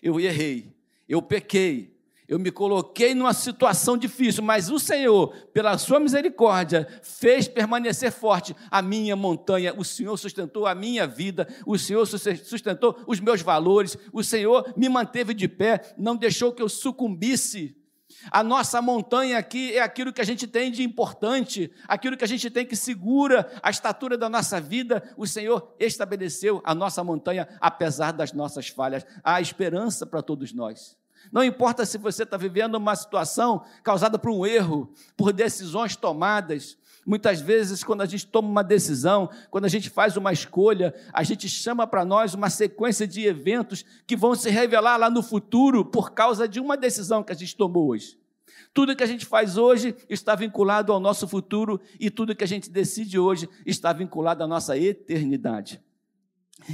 eu 0.02 0.20
errei, 0.20 0.72
eu 1.08 1.20
pequei, 1.20 1.96
eu 2.28 2.38
me 2.38 2.50
coloquei 2.50 3.14
numa 3.14 3.32
situação 3.32 3.96
difícil, 3.96 4.42
mas 4.42 4.68
o 4.68 4.80
Senhor, 4.80 5.28
pela 5.52 5.78
sua 5.78 6.00
misericórdia, 6.00 6.86
fez 7.02 7.46
permanecer 7.46 8.10
forte 8.10 8.54
a 8.68 8.82
minha 8.82 9.14
montanha. 9.14 9.72
O 9.76 9.84
Senhor 9.84 10.16
sustentou 10.16 10.66
a 10.66 10.74
minha 10.74 11.06
vida, 11.06 11.46
o 11.64 11.78
Senhor 11.78 12.04
sustentou 12.04 12.98
os 13.06 13.20
meus 13.20 13.42
valores, 13.42 13.96
o 14.12 14.24
Senhor 14.24 14.72
me 14.76 14.88
manteve 14.88 15.34
de 15.34 15.46
pé, 15.46 15.94
não 15.96 16.16
deixou 16.16 16.52
que 16.52 16.62
eu 16.62 16.68
sucumbisse 16.68 17.76
a 18.30 18.42
nossa 18.42 18.82
montanha 18.82 19.38
aqui 19.38 19.76
é 19.76 19.80
aquilo 19.80 20.12
que 20.12 20.20
a 20.20 20.24
gente 20.24 20.46
tem 20.46 20.70
de 20.70 20.82
importante, 20.82 21.70
aquilo 21.86 22.16
que 22.16 22.24
a 22.24 22.28
gente 22.28 22.50
tem 22.50 22.66
que 22.66 22.76
segura 22.76 23.50
a 23.62 23.70
estatura 23.70 24.16
da 24.16 24.28
nossa 24.28 24.60
vida. 24.60 25.02
O 25.16 25.26
Senhor 25.26 25.74
estabeleceu 25.78 26.60
a 26.64 26.74
nossa 26.74 27.02
montanha, 27.04 27.48
apesar 27.60 28.12
das 28.12 28.32
nossas 28.32 28.68
falhas. 28.68 29.06
Há 29.22 29.40
esperança 29.40 30.06
para 30.06 30.22
todos 30.22 30.52
nós. 30.52 30.96
Não 31.32 31.42
importa 31.42 31.84
se 31.84 31.98
você 31.98 32.22
está 32.22 32.36
vivendo 32.36 32.76
uma 32.76 32.94
situação 32.94 33.64
causada 33.82 34.18
por 34.18 34.30
um 34.30 34.46
erro, 34.46 34.92
por 35.16 35.32
decisões 35.32 35.96
tomadas, 35.96 36.78
Muitas 37.06 37.40
vezes, 37.40 37.84
quando 37.84 38.00
a 38.00 38.06
gente 38.06 38.26
toma 38.26 38.48
uma 38.48 38.64
decisão, 38.64 39.30
quando 39.48 39.64
a 39.64 39.68
gente 39.68 39.88
faz 39.88 40.16
uma 40.16 40.32
escolha, 40.32 40.92
a 41.12 41.22
gente 41.22 41.48
chama 41.48 41.86
para 41.86 42.04
nós 42.04 42.34
uma 42.34 42.50
sequência 42.50 43.06
de 43.06 43.24
eventos 43.24 43.84
que 44.04 44.16
vão 44.16 44.34
se 44.34 44.50
revelar 44.50 44.96
lá 44.96 45.08
no 45.08 45.22
futuro 45.22 45.84
por 45.84 46.12
causa 46.12 46.48
de 46.48 46.58
uma 46.58 46.76
decisão 46.76 47.22
que 47.22 47.30
a 47.30 47.36
gente 47.36 47.54
tomou 47.54 47.90
hoje. 47.90 48.18
Tudo 48.74 48.96
que 48.96 49.04
a 49.04 49.06
gente 49.06 49.24
faz 49.24 49.56
hoje 49.56 49.94
está 50.08 50.34
vinculado 50.34 50.92
ao 50.92 50.98
nosso 50.98 51.28
futuro 51.28 51.80
e 52.00 52.10
tudo 52.10 52.34
que 52.34 52.42
a 52.44 52.48
gente 52.48 52.68
decide 52.68 53.18
hoje 53.18 53.48
está 53.64 53.92
vinculado 53.92 54.42
à 54.42 54.46
nossa 54.46 54.76
eternidade. 54.76 55.80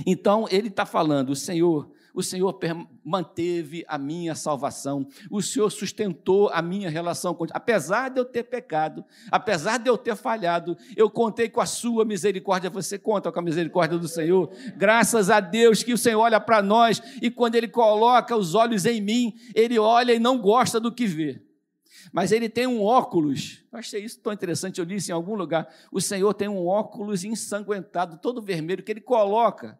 Então, 0.06 0.46
ele 0.50 0.68
está 0.68 0.86
falando, 0.86 1.30
o 1.30 1.36
Senhor, 1.36 1.90
o 2.14 2.22
Senhor 2.22 2.58
manteve 3.04 3.84
a 3.88 3.96
minha 3.98 4.34
salvação, 4.34 5.06
o 5.30 5.40
Senhor 5.40 5.70
sustentou 5.70 6.48
a 6.50 6.60
minha 6.60 6.90
relação 6.90 7.34
com 7.34 7.46
Apesar 7.50 8.08
de 8.08 8.20
eu 8.20 8.24
ter 8.24 8.44
pecado, 8.44 9.04
apesar 9.30 9.78
de 9.78 9.88
eu 9.88 9.98
ter 9.98 10.16
falhado, 10.16 10.76
eu 10.96 11.10
contei 11.10 11.48
com 11.48 11.60
a 11.60 11.66
sua 11.66 12.04
misericórdia. 12.04 12.70
Você 12.70 12.98
conta 12.98 13.32
com 13.32 13.38
a 13.38 13.42
misericórdia 13.42 13.98
do 13.98 14.08
Senhor? 14.08 14.50
Graças 14.76 15.28
a 15.28 15.40
Deus 15.40 15.82
que 15.82 15.92
o 15.92 15.98
Senhor 15.98 16.20
olha 16.20 16.40
para 16.40 16.62
nós 16.62 17.02
e 17.20 17.30
quando 17.30 17.56
Ele 17.56 17.68
coloca 17.68 18.36
os 18.36 18.54
olhos 18.54 18.86
em 18.86 19.00
mim, 19.00 19.34
Ele 19.54 19.78
olha 19.78 20.12
e 20.12 20.18
não 20.18 20.38
gosta 20.38 20.78
do 20.78 20.92
que 20.92 21.06
vê. 21.06 21.42
Mas 22.12 22.32
ele 22.32 22.48
tem 22.48 22.66
um 22.66 22.82
óculos, 22.82 23.62
eu 23.70 23.78
achei 23.78 24.02
isso 24.02 24.18
tão 24.20 24.32
interessante, 24.32 24.78
eu 24.78 24.84
li 24.84 24.96
isso 24.96 25.10
em 25.10 25.14
algum 25.14 25.34
lugar. 25.34 25.68
O 25.90 26.00
Senhor 26.00 26.32
tem 26.34 26.48
um 26.48 26.66
óculos 26.66 27.22
ensanguentado, 27.22 28.18
todo 28.18 28.42
vermelho, 28.42 28.82
que 28.82 28.90
ele 28.90 29.00
coloca 29.00 29.78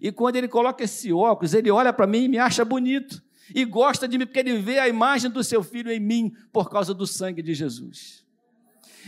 e 0.00 0.12
quando 0.12 0.36
ele 0.36 0.48
coloca 0.48 0.84
esse 0.84 1.12
óculos, 1.12 1.54
ele 1.54 1.70
olha 1.70 1.92
para 1.92 2.06
mim 2.06 2.24
e 2.24 2.28
me 2.28 2.38
acha 2.38 2.64
bonito. 2.64 3.22
E 3.54 3.64
gosta 3.64 4.06
de 4.06 4.16
mim, 4.16 4.26
porque 4.26 4.38
ele 4.38 4.58
vê 4.58 4.78
a 4.78 4.88
imagem 4.88 5.30
do 5.30 5.42
seu 5.42 5.62
filho 5.62 5.90
em 5.90 5.98
mim, 5.98 6.32
por 6.52 6.70
causa 6.70 6.94
do 6.94 7.06
sangue 7.06 7.42
de 7.42 7.52
Jesus. 7.52 8.24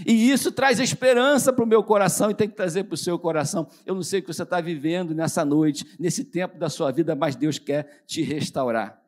E 0.07 0.31
isso 0.31 0.50
traz 0.50 0.81
esperança 0.81 1.52
para 1.52 1.64
o 1.64 1.67
meu 1.67 1.83
coração 1.83 2.31
e 2.31 2.35
tem 2.35 2.49
que 2.49 2.57
trazer 2.57 2.85
para 2.85 2.95
o 2.95 2.97
seu 2.99 3.19
coração. 3.19 3.69
Eu 3.85 3.95
não 3.95 4.02
sei 4.02 4.21
o 4.21 4.23
que 4.23 4.33
você 4.33 4.43
está 4.43 4.61
vivendo 4.61 5.14
nessa 5.14 5.45
noite, 5.45 5.87
nesse 5.99 6.25
tempo 6.25 6.59
da 6.59 6.69
sua 6.69 6.91
vida, 6.91 7.14
mas 7.14 7.37
Deus 7.37 7.59
quer 7.59 8.02
te 8.07 8.23
restaurar. 8.23 9.00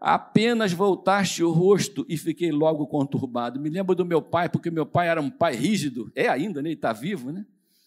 Apenas 0.00 0.72
voltaste 0.72 1.44
o 1.44 1.52
rosto 1.52 2.06
e 2.08 2.16
fiquei 2.16 2.50
logo 2.50 2.86
conturbado. 2.86 3.60
Me 3.60 3.68
lembro 3.68 3.94
do 3.94 4.04
meu 4.04 4.22
pai, 4.22 4.48
porque 4.48 4.70
meu 4.70 4.86
pai 4.86 5.08
era 5.08 5.20
um 5.20 5.30
pai 5.30 5.54
rígido, 5.54 6.10
é 6.16 6.26
ainda, 6.26 6.62
né? 6.62 6.70
ele 6.70 6.74
está 6.74 6.92
vivo, 6.92 7.30
né? 7.30 7.44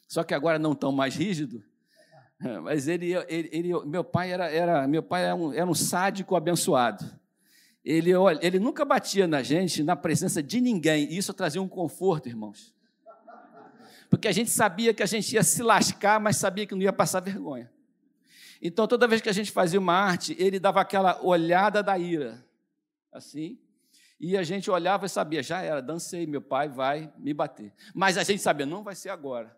Só 0.08 0.24
que 0.24 0.36
agora 0.36 0.60
não 0.60 0.76
tão 0.76 0.92
mais 0.92 1.16
rígido. 1.16 1.64
Mas 2.64 2.88
ele, 2.88 3.14
ele, 3.28 3.50
ele, 3.52 3.86
meu 3.86 4.04
pai 4.04 4.32
era, 4.32 4.50
era 4.50 4.88
meu 4.88 5.04
pai 5.04 5.24
era 5.26 5.36
um, 5.36 5.54
era 5.54 5.66
um 5.66 5.74
sádico 5.74 6.36
abençoado. 6.36 7.04
Ele, 7.84 8.12
ele 8.42 8.60
nunca 8.60 8.86
batia 8.86 9.28
na 9.28 9.44
gente 9.44 9.84
na 9.84 9.96
presença 9.96 10.42
de 10.42 10.62
ninguém. 10.62 11.12
E 11.12 11.18
isso 11.18 11.34
trazia 11.34 11.62
um 11.62 11.68
conforto, 11.68 12.30
irmãos. 12.30 12.74
Porque 14.10 14.28
a 14.28 14.32
gente 14.32 14.52
sabia 14.52 14.94
que 14.94 15.04
a 15.04 15.08
gente 15.08 15.34
ia 15.34 15.44
se 15.44 15.62
lascar, 15.64 16.20
mas 16.20 16.38
sabia 16.38 16.66
que 16.66 16.76
não 16.76 16.82
ia 16.82 16.94
passar 16.94 17.20
vergonha. 17.20 17.70
Então, 18.62 18.88
toda 18.88 19.08
vez 19.08 19.22
que 19.22 19.28
a 19.28 19.34
gente 19.34 19.52
fazia 19.52 19.80
uma 19.80 19.94
arte, 19.94 20.36
ele 20.40 20.60
dava 20.60 20.80
aquela 20.80 21.22
olhada 21.22 21.84
da 21.84 21.98
ira, 21.98 22.46
assim, 23.12 23.60
e 24.18 24.38
a 24.38 24.44
gente 24.44 24.72
olhava 24.72 25.06
e 25.06 25.10
sabia, 25.10 25.44
já 25.44 25.62
era, 25.62 25.82
dancei, 25.82 26.26
meu 26.26 26.42
pai 26.42 26.70
vai 26.70 27.12
me 27.18 27.34
bater. 27.34 27.74
Mas 27.94 28.18
a 28.18 28.24
gente 28.24 28.42
sabia, 28.42 28.66
não 28.66 28.82
vai 28.82 28.96
ser 28.96 29.10
agora. 29.10 29.54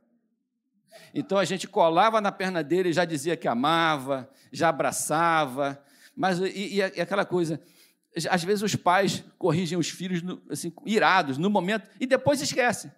Então 1.14 1.38
a 1.38 1.46
gente 1.46 1.68
colava 1.68 2.20
na 2.20 2.32
perna 2.32 2.64
dele 2.64 2.92
já 2.92 3.06
dizia 3.06 3.38
que 3.38 3.48
amava, 3.48 4.30
já 4.52 4.70
abraçava, 4.70 5.82
mas 6.16 6.40
e, 6.40 6.76
e 6.76 6.82
aquela 6.82 7.26
coisa. 7.26 7.60
Às 8.30 8.44
vezes 8.44 8.64
os 8.64 8.76
pais 8.76 9.24
corrigem 9.38 9.78
os 9.78 9.90
filhos 9.90 10.22
assim, 10.50 10.72
irados 10.86 11.38
no 11.38 11.50
momento 11.50 11.90
e 12.00 12.06
depois 12.06 12.42
esquecem. 12.42 12.92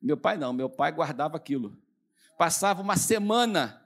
Meu 0.00 0.16
pai 0.16 0.36
não, 0.36 0.52
meu 0.52 0.68
pai 0.68 0.92
guardava 0.92 1.36
aquilo. 1.36 1.76
Passava 2.36 2.82
uma 2.82 2.96
semana, 2.96 3.82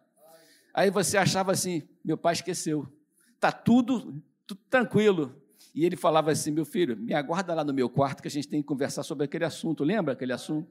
aí 0.74 0.90
você 0.90 1.16
achava 1.16 1.52
assim: 1.52 1.88
meu 2.04 2.18
pai 2.18 2.34
esqueceu, 2.34 2.86
está 3.34 3.50
tudo, 3.50 4.22
tudo 4.46 4.60
tranquilo. 4.68 5.40
E 5.74 5.86
ele 5.86 5.96
falava 5.96 6.30
assim: 6.30 6.50
meu 6.50 6.64
filho, 6.64 6.96
me 6.96 7.14
aguarda 7.14 7.54
lá 7.54 7.64
no 7.64 7.72
meu 7.72 7.88
quarto 7.88 8.20
que 8.20 8.28
a 8.28 8.30
gente 8.30 8.48
tem 8.48 8.60
que 8.60 8.68
conversar 8.68 9.02
sobre 9.02 9.24
aquele 9.24 9.44
assunto. 9.44 9.82
Lembra 9.84 10.12
aquele 10.12 10.32
assunto? 10.32 10.70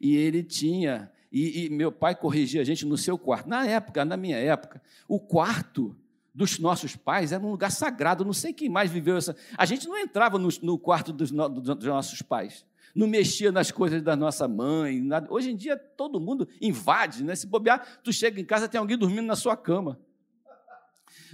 E 0.00 0.16
ele 0.16 0.42
tinha 0.42 1.12
e, 1.32 1.64
e 1.64 1.70
meu 1.70 1.90
pai 1.90 2.14
corrigia 2.14 2.60
a 2.60 2.64
gente 2.64 2.84
no 2.84 2.98
seu 2.98 3.16
quarto. 3.16 3.48
Na 3.48 3.66
época, 3.66 4.04
na 4.04 4.16
minha 4.16 4.36
época, 4.36 4.82
o 5.08 5.18
quarto 5.18 5.96
dos 6.34 6.58
nossos 6.58 6.94
pais 6.94 7.32
era 7.32 7.42
um 7.42 7.50
lugar 7.50 7.70
sagrado. 7.70 8.24
Não 8.24 8.34
sei 8.34 8.52
quem 8.52 8.68
mais 8.68 8.90
viveu 8.90 9.16
essa. 9.16 9.34
A 9.56 9.64
gente 9.64 9.88
não 9.88 9.98
entrava 9.98 10.38
no, 10.38 10.48
no 10.62 10.78
quarto 10.78 11.12
dos, 11.12 11.30
no, 11.30 11.48
dos, 11.48 11.84
nossos 11.84 12.20
pais, 12.20 12.66
não 12.94 13.06
mexia 13.06 13.50
nas 13.50 13.70
coisas 13.70 14.02
da 14.02 14.14
nossa 14.14 14.46
mãe. 14.46 15.00
Nada. 15.00 15.26
Hoje 15.32 15.50
em 15.50 15.56
dia 15.56 15.76
todo 15.76 16.20
mundo 16.20 16.46
invade, 16.60 17.24
né? 17.24 17.34
Se 17.34 17.46
bobear, 17.46 18.00
tu 18.04 18.12
chega 18.12 18.38
em 18.38 18.44
casa 18.44 18.68
tem 18.68 18.78
alguém 18.78 18.98
dormindo 18.98 19.26
na 19.26 19.36
sua 19.36 19.56
cama. 19.56 19.98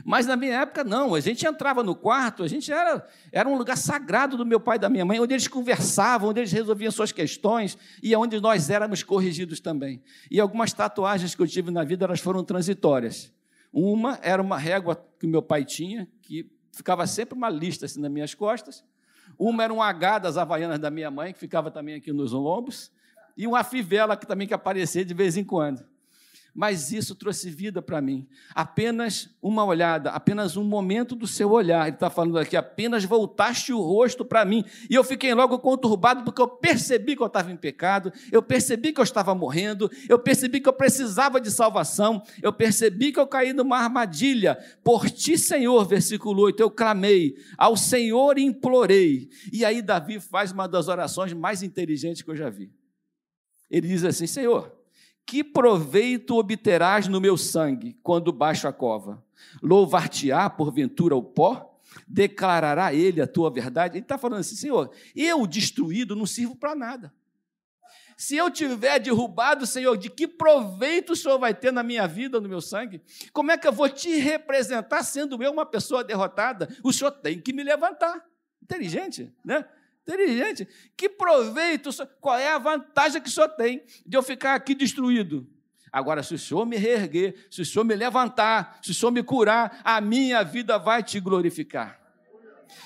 Mas 0.04 0.26
na 0.26 0.36
minha 0.36 0.60
época, 0.60 0.84
não. 0.84 1.14
A 1.14 1.20
gente 1.20 1.46
entrava 1.46 1.82
no 1.82 1.94
quarto, 1.94 2.42
a 2.42 2.48
gente 2.48 2.72
era, 2.72 3.06
era 3.32 3.48
um 3.48 3.56
lugar 3.56 3.76
sagrado 3.76 4.36
do 4.36 4.46
meu 4.46 4.60
pai 4.60 4.76
e 4.76 4.80
da 4.80 4.88
minha 4.88 5.04
mãe, 5.04 5.20
onde 5.20 5.34
eles 5.34 5.48
conversavam, 5.48 6.30
onde 6.30 6.40
eles 6.40 6.52
resolviam 6.52 6.90
suas 6.90 7.12
questões 7.12 7.76
e 8.02 8.14
onde 8.14 8.40
nós 8.40 8.70
éramos 8.70 9.02
corrigidos 9.02 9.60
também. 9.60 10.02
E 10.30 10.40
algumas 10.40 10.72
tatuagens 10.72 11.34
que 11.34 11.42
eu 11.42 11.46
tive 11.46 11.70
na 11.70 11.84
vida, 11.84 12.04
elas 12.04 12.20
foram 12.20 12.44
transitórias. 12.44 13.32
Uma 13.72 14.18
era 14.22 14.40
uma 14.40 14.56
régua 14.56 15.02
que 15.18 15.26
meu 15.26 15.42
pai 15.42 15.64
tinha, 15.64 16.08
que 16.22 16.50
ficava 16.72 17.06
sempre 17.06 17.34
uma 17.34 17.50
lista 17.50 17.86
assim 17.86 18.00
nas 18.00 18.10
minhas 18.10 18.34
costas. 18.34 18.84
Uma 19.38 19.64
era 19.64 19.72
um 19.72 19.82
H 19.82 20.20
das 20.20 20.36
havaianas 20.36 20.78
da 20.78 20.90
minha 20.90 21.10
mãe, 21.10 21.32
que 21.32 21.38
ficava 21.38 21.70
também 21.70 21.96
aqui 21.96 22.12
nos 22.12 22.32
lombos. 22.32 22.90
E 23.36 23.46
uma 23.46 23.62
fivela 23.62 24.16
que 24.16 24.26
também 24.26 24.48
que 24.48 24.54
aparecia 24.54 25.04
de 25.04 25.14
vez 25.14 25.36
em 25.36 25.44
quando 25.44 25.84
mas 26.58 26.90
isso 26.90 27.14
trouxe 27.14 27.48
vida 27.48 27.80
para 27.80 28.00
mim. 28.00 28.26
Apenas 28.52 29.30
uma 29.40 29.64
olhada, 29.64 30.10
apenas 30.10 30.56
um 30.56 30.64
momento 30.64 31.14
do 31.14 31.24
seu 31.24 31.52
olhar. 31.52 31.86
Ele 31.86 31.94
está 31.94 32.10
falando 32.10 32.36
aqui, 32.36 32.56
apenas 32.56 33.04
voltaste 33.04 33.72
o 33.72 33.80
rosto 33.80 34.24
para 34.24 34.44
mim. 34.44 34.64
E 34.90 34.96
eu 34.96 35.04
fiquei 35.04 35.32
logo 35.34 35.60
conturbado, 35.60 36.24
porque 36.24 36.42
eu 36.42 36.48
percebi 36.48 37.14
que 37.14 37.22
eu 37.22 37.28
estava 37.28 37.52
em 37.52 37.56
pecado, 37.56 38.12
eu 38.32 38.42
percebi 38.42 38.92
que 38.92 38.98
eu 38.98 39.04
estava 39.04 39.36
morrendo, 39.36 39.88
eu 40.08 40.18
percebi 40.18 40.60
que 40.60 40.68
eu 40.68 40.72
precisava 40.72 41.40
de 41.40 41.48
salvação, 41.48 42.24
eu 42.42 42.52
percebi 42.52 43.12
que 43.12 43.20
eu 43.20 43.28
caí 43.28 43.52
numa 43.52 43.78
armadilha. 43.78 44.58
Por 44.82 45.08
ti, 45.08 45.38
Senhor, 45.38 45.86
versículo 45.86 46.42
8, 46.42 46.60
eu 46.60 46.72
clamei, 46.72 47.36
ao 47.56 47.76
Senhor 47.76 48.36
implorei. 48.36 49.28
E 49.52 49.64
aí 49.64 49.80
Davi 49.80 50.18
faz 50.18 50.50
uma 50.50 50.66
das 50.66 50.88
orações 50.88 51.32
mais 51.32 51.62
inteligentes 51.62 52.20
que 52.20 52.30
eu 52.32 52.36
já 52.36 52.50
vi. 52.50 52.68
Ele 53.70 53.86
diz 53.86 54.02
assim: 54.02 54.26
Senhor, 54.26 54.77
que 55.28 55.44
proveito 55.44 56.38
obterás 56.38 57.06
no 57.06 57.20
meu 57.20 57.36
sangue 57.36 57.98
quando 58.02 58.32
baixo 58.32 58.66
a 58.66 58.72
cova? 58.72 59.22
Louvar-te-á 59.62 60.48
porventura 60.48 61.14
o 61.14 61.22
pó? 61.22 61.78
Declarará 62.06 62.94
ele 62.94 63.20
a 63.20 63.26
tua 63.26 63.50
verdade? 63.50 63.98
Ele 63.98 64.04
está 64.04 64.16
falando 64.16 64.40
assim, 64.40 64.56
Senhor, 64.56 64.90
eu 65.14 65.46
destruído 65.46 66.16
não 66.16 66.24
sirvo 66.24 66.56
para 66.56 66.74
nada. 66.74 67.12
Se 68.16 68.38
eu 68.38 68.50
tiver 68.50 68.98
derrubado, 69.00 69.66
Senhor, 69.66 69.98
de 69.98 70.08
que 70.08 70.26
proveito 70.26 71.12
o 71.12 71.16
Senhor 71.16 71.38
vai 71.38 71.52
ter 71.52 71.74
na 71.74 71.82
minha 71.82 72.06
vida, 72.08 72.40
no 72.40 72.48
meu 72.48 72.62
sangue? 72.62 73.02
Como 73.30 73.52
é 73.52 73.58
que 73.58 73.68
eu 73.68 73.72
vou 73.72 73.88
te 73.90 74.16
representar 74.16 75.02
sendo 75.02 75.42
eu 75.42 75.52
uma 75.52 75.66
pessoa 75.66 76.02
derrotada? 76.02 76.74
O 76.82 76.90
Senhor 76.90 77.10
tem 77.10 77.38
que 77.38 77.52
me 77.52 77.62
levantar. 77.62 78.24
Inteligente, 78.62 79.30
né? 79.44 79.66
Inteligente. 80.08 80.66
Que 80.96 81.08
proveito, 81.08 81.90
qual 82.20 82.38
é 82.38 82.48
a 82.48 82.58
vantagem 82.58 83.20
que 83.20 83.28
o 83.28 83.32
senhor 83.32 83.48
tem 83.50 83.82
de 84.06 84.16
eu 84.16 84.22
ficar 84.22 84.54
aqui 84.54 84.74
destruído? 84.74 85.46
Agora, 85.92 86.22
se 86.22 86.34
o 86.34 86.38
senhor 86.38 86.66
me 86.66 86.76
reerguer, 86.76 87.46
se 87.50 87.62
o 87.62 87.66
senhor 87.66 87.84
me 87.84 87.94
levantar, 87.94 88.78
se 88.82 88.90
o 88.90 88.94
senhor 88.94 89.10
me 89.10 89.22
curar, 89.22 89.80
a 89.84 90.00
minha 90.00 90.42
vida 90.42 90.78
vai 90.78 91.02
te 91.02 91.20
glorificar. 91.20 91.98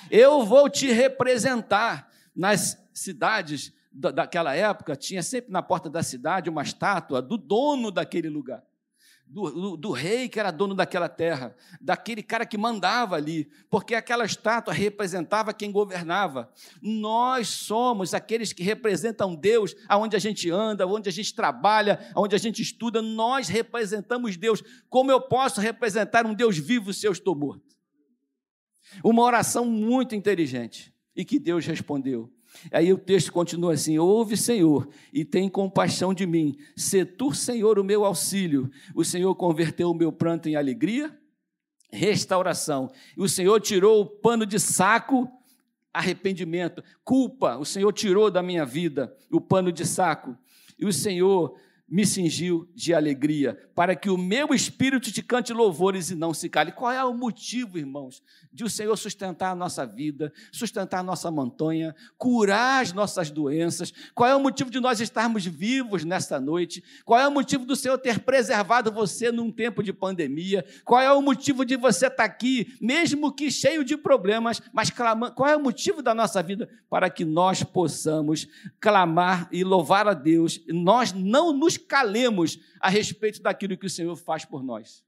Eu 0.09 0.45
vou 0.45 0.69
te 0.69 0.91
representar 0.91 2.09
nas 2.35 2.81
cidades 2.93 3.73
daquela 3.91 4.55
época, 4.55 4.95
tinha 4.95 5.21
sempre 5.21 5.51
na 5.51 5.61
porta 5.61 5.89
da 5.89 6.01
cidade 6.01 6.49
uma 6.49 6.63
estátua 6.63 7.21
do 7.21 7.37
dono 7.37 7.91
daquele 7.91 8.29
lugar 8.29 8.63
do, 9.25 9.75
do, 9.75 9.91
rei 9.91 10.29
que 10.29 10.39
era 10.39 10.51
dono 10.51 10.75
daquela 10.75 11.09
terra, 11.09 11.55
daquele 11.81 12.21
cara 12.21 12.45
que 12.45 12.57
mandava 12.57 13.15
ali, 13.15 13.49
porque 13.69 13.95
aquela 13.95 14.25
estátua 14.25 14.73
representava 14.73 15.53
quem 15.53 15.71
governava. 15.71 16.51
Nós 16.81 17.47
somos 17.47 18.13
aqueles 18.13 18.53
que 18.53 18.61
representam 18.61 19.33
Deus 19.33 19.75
aonde 19.87 20.15
a 20.15 20.19
gente 20.19 20.51
anda, 20.51 20.85
onde 20.85 21.09
a 21.09 21.11
gente 21.11 21.33
trabalha, 21.33 21.99
onde 22.15 22.35
a 22.35 22.39
gente 22.39 22.61
estuda, 22.61 23.01
nós 23.01 23.47
representamos 23.47 24.37
Deus. 24.37 24.61
Como 24.87 25.11
eu 25.11 25.19
posso 25.19 25.59
representar 25.59 26.25
um 26.25 26.33
Deus 26.33 26.57
vivo 26.57 26.93
se 26.93 27.07
eu 27.07 27.11
estou 27.11 27.35
morto? 27.35 27.75
Uma 29.03 29.23
oração 29.23 29.65
muito 29.65 30.13
inteligente 30.13 30.93
e 31.15 31.25
que 31.25 31.39
Deus 31.39 31.65
respondeu. 31.65 32.31
Aí 32.71 32.93
o 32.93 32.97
texto 32.97 33.31
continua 33.31 33.73
assim: 33.73 33.97
Ouve, 33.97 34.37
Senhor, 34.37 34.87
e 35.11 35.25
tem 35.25 35.49
compaixão 35.49 36.13
de 36.13 36.25
mim. 36.25 36.57
Se 36.75 37.03
tu, 37.05 37.33
Senhor, 37.33 37.79
o 37.79 37.83
meu 37.83 38.05
auxílio. 38.05 38.69
O 38.95 39.03
Senhor 39.03 39.33
converteu 39.35 39.91
o 39.91 39.95
meu 39.95 40.11
pranto 40.11 40.47
em 40.47 40.55
alegria, 40.55 41.15
restauração. 41.91 42.91
E 43.17 43.21
o 43.21 43.29
Senhor 43.29 43.59
tirou 43.59 44.01
o 44.01 44.05
pano 44.05 44.45
de 44.45 44.59
saco, 44.59 45.29
arrependimento, 45.93 46.83
culpa. 47.03 47.57
O 47.57 47.65
Senhor 47.65 47.91
tirou 47.91 48.31
da 48.31 48.41
minha 48.41 48.65
vida 48.65 49.15
o 49.31 49.41
pano 49.41 49.71
de 49.71 49.85
saco. 49.85 50.37
E 50.77 50.85
o 50.85 50.93
Senhor 50.93 51.55
me 51.87 52.05
cingiu 52.05 52.67
de 52.73 52.93
alegria, 52.93 53.57
para 53.75 53.95
que 53.95 54.09
o 54.09 54.17
meu 54.17 54.53
espírito 54.53 55.11
te 55.11 55.21
cante 55.21 55.51
louvores 55.51 56.09
e 56.09 56.15
não 56.15 56.33
se 56.33 56.49
cale. 56.49 56.71
Qual 56.71 56.91
é 56.91 57.03
o 57.03 57.13
motivo, 57.13 57.77
irmãos, 57.77 58.21
de 58.51 58.63
o 58.63 58.69
Senhor 58.69 58.95
sustentar 58.97 59.51
a 59.51 59.55
nossa 59.55 59.85
vida, 59.85 60.31
sustentar 60.51 60.99
a 60.99 61.03
nossa 61.03 61.29
montanha, 61.29 61.93
curar 62.17 62.81
as 62.81 62.93
nossas 62.93 63.29
doenças? 63.29 63.93
Qual 64.15 64.29
é 64.29 64.35
o 64.35 64.39
motivo 64.39 64.69
de 64.69 64.79
nós 64.79 65.01
estarmos 65.01 65.45
vivos 65.45 66.03
nesta 66.03 66.39
noite? 66.39 66.83
Qual 67.05 67.19
é 67.19 67.27
o 67.27 67.31
motivo 67.31 67.65
do 67.65 67.75
Senhor 67.75 67.97
ter 67.97 68.19
preservado 68.19 68.91
você 68.91 69.31
num 69.31 69.51
tempo 69.51 69.83
de 69.83 69.91
pandemia? 69.91 70.65
Qual 70.85 71.01
é 71.01 71.11
o 71.11 71.21
motivo 71.21 71.65
de 71.65 71.75
você 71.75 72.07
estar 72.07 72.23
aqui, 72.23 72.75
mesmo 72.81 73.31
que 73.31 73.51
cheio 73.51 73.83
de 73.83 73.97
problemas, 73.97 74.61
mas 74.71 74.89
clamando? 74.89 75.33
Qual 75.35 75.49
é 75.49 75.55
o 75.55 75.61
motivo 75.61 76.01
da 76.01 76.15
nossa 76.15 76.41
vida? 76.41 76.69
Para 76.89 77.09
que 77.09 77.25
nós 77.25 77.61
possamos 77.61 78.47
clamar 78.79 79.47
e 79.51 79.63
louvar 79.63 80.07
a 80.07 80.13
Deus. 80.13 80.61
Nós 80.67 81.13
não 81.13 81.53
nos 81.53 81.72
calemos 81.77 82.59
a 82.79 82.89
respeito 82.89 83.41
daquilo 83.41 83.77
que 83.77 83.85
o 83.85 83.89
Senhor 83.89 84.15
faz 84.15 84.45
por 84.45 84.63
nós. 84.63 85.03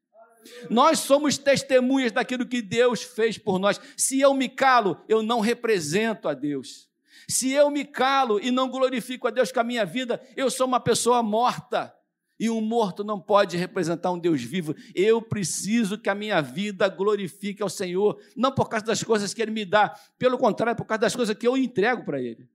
Nós 0.69 0.99
somos 0.99 1.37
testemunhas 1.37 2.11
daquilo 2.11 2.45
que 2.45 2.61
Deus 2.61 3.01
fez 3.01 3.37
por 3.37 3.59
nós. 3.59 3.79
Se 3.97 4.19
eu 4.19 4.33
me 4.33 4.47
calo, 4.47 4.97
eu 5.07 5.23
não 5.23 5.39
represento 5.39 6.27
a 6.27 6.33
Deus. 6.33 6.87
Se 7.27 7.51
eu 7.51 7.71
me 7.71 7.83
calo 7.83 8.39
e 8.39 8.51
não 8.51 8.69
glorifico 8.69 9.27
a 9.27 9.31
Deus 9.31 9.51
com 9.51 9.59
a 9.59 9.63
minha 9.63 9.85
vida, 9.85 10.21
eu 10.35 10.49
sou 10.51 10.67
uma 10.67 10.79
pessoa 10.79 11.23
morta. 11.23 11.93
E 12.37 12.49
um 12.49 12.59
morto 12.59 13.03
não 13.03 13.19
pode 13.19 13.55
representar 13.55 14.11
um 14.11 14.19
Deus 14.19 14.43
vivo. 14.43 14.75
Eu 14.93 15.21
preciso 15.21 15.97
que 15.97 16.09
a 16.09 16.15
minha 16.15 16.41
vida 16.41 16.87
glorifique 16.89 17.63
ao 17.63 17.69
Senhor, 17.69 18.19
não 18.35 18.51
por 18.51 18.67
causa 18.67 18.85
das 18.85 19.01
coisas 19.01 19.33
que 19.33 19.41
Ele 19.41 19.51
me 19.51 19.63
dá, 19.63 19.97
pelo 20.19 20.37
contrário, 20.37 20.75
por 20.75 20.85
causa 20.85 21.01
das 21.01 21.15
coisas 21.15 21.35
que 21.35 21.47
eu 21.47 21.55
entrego 21.55 22.03
para 22.03 22.21
Ele 22.21 22.47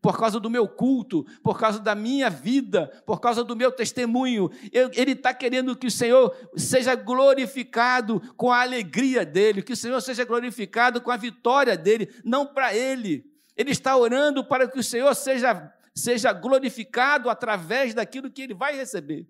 por 0.00 0.18
causa 0.18 0.40
do 0.40 0.48
meu 0.48 0.66
culto, 0.66 1.26
por 1.42 1.58
causa 1.58 1.78
da 1.78 1.94
minha 1.94 2.30
vida, 2.30 2.90
por 3.04 3.20
causa 3.20 3.44
do 3.44 3.54
meu 3.54 3.70
testemunho. 3.70 4.50
Ele 4.72 5.12
está 5.12 5.34
querendo 5.34 5.76
que 5.76 5.86
o 5.86 5.90
Senhor 5.90 6.34
seja 6.56 6.94
glorificado 6.94 8.20
com 8.36 8.50
a 8.50 8.62
alegria 8.62 9.24
dele, 9.24 9.62
que 9.62 9.72
o 9.72 9.76
Senhor 9.76 10.00
seja 10.00 10.24
glorificado 10.24 11.00
com 11.00 11.10
a 11.10 11.16
vitória 11.16 11.76
dele, 11.76 12.08
não 12.24 12.46
para 12.46 12.74
ele. 12.74 13.24
Ele 13.56 13.70
está 13.70 13.96
orando 13.96 14.44
para 14.44 14.66
que 14.66 14.78
o 14.78 14.82
Senhor 14.82 15.14
seja, 15.14 15.72
seja 15.94 16.32
glorificado 16.32 17.28
através 17.28 17.92
daquilo 17.92 18.30
que 18.30 18.42
ele 18.42 18.54
vai 18.54 18.74
receber, 18.74 19.28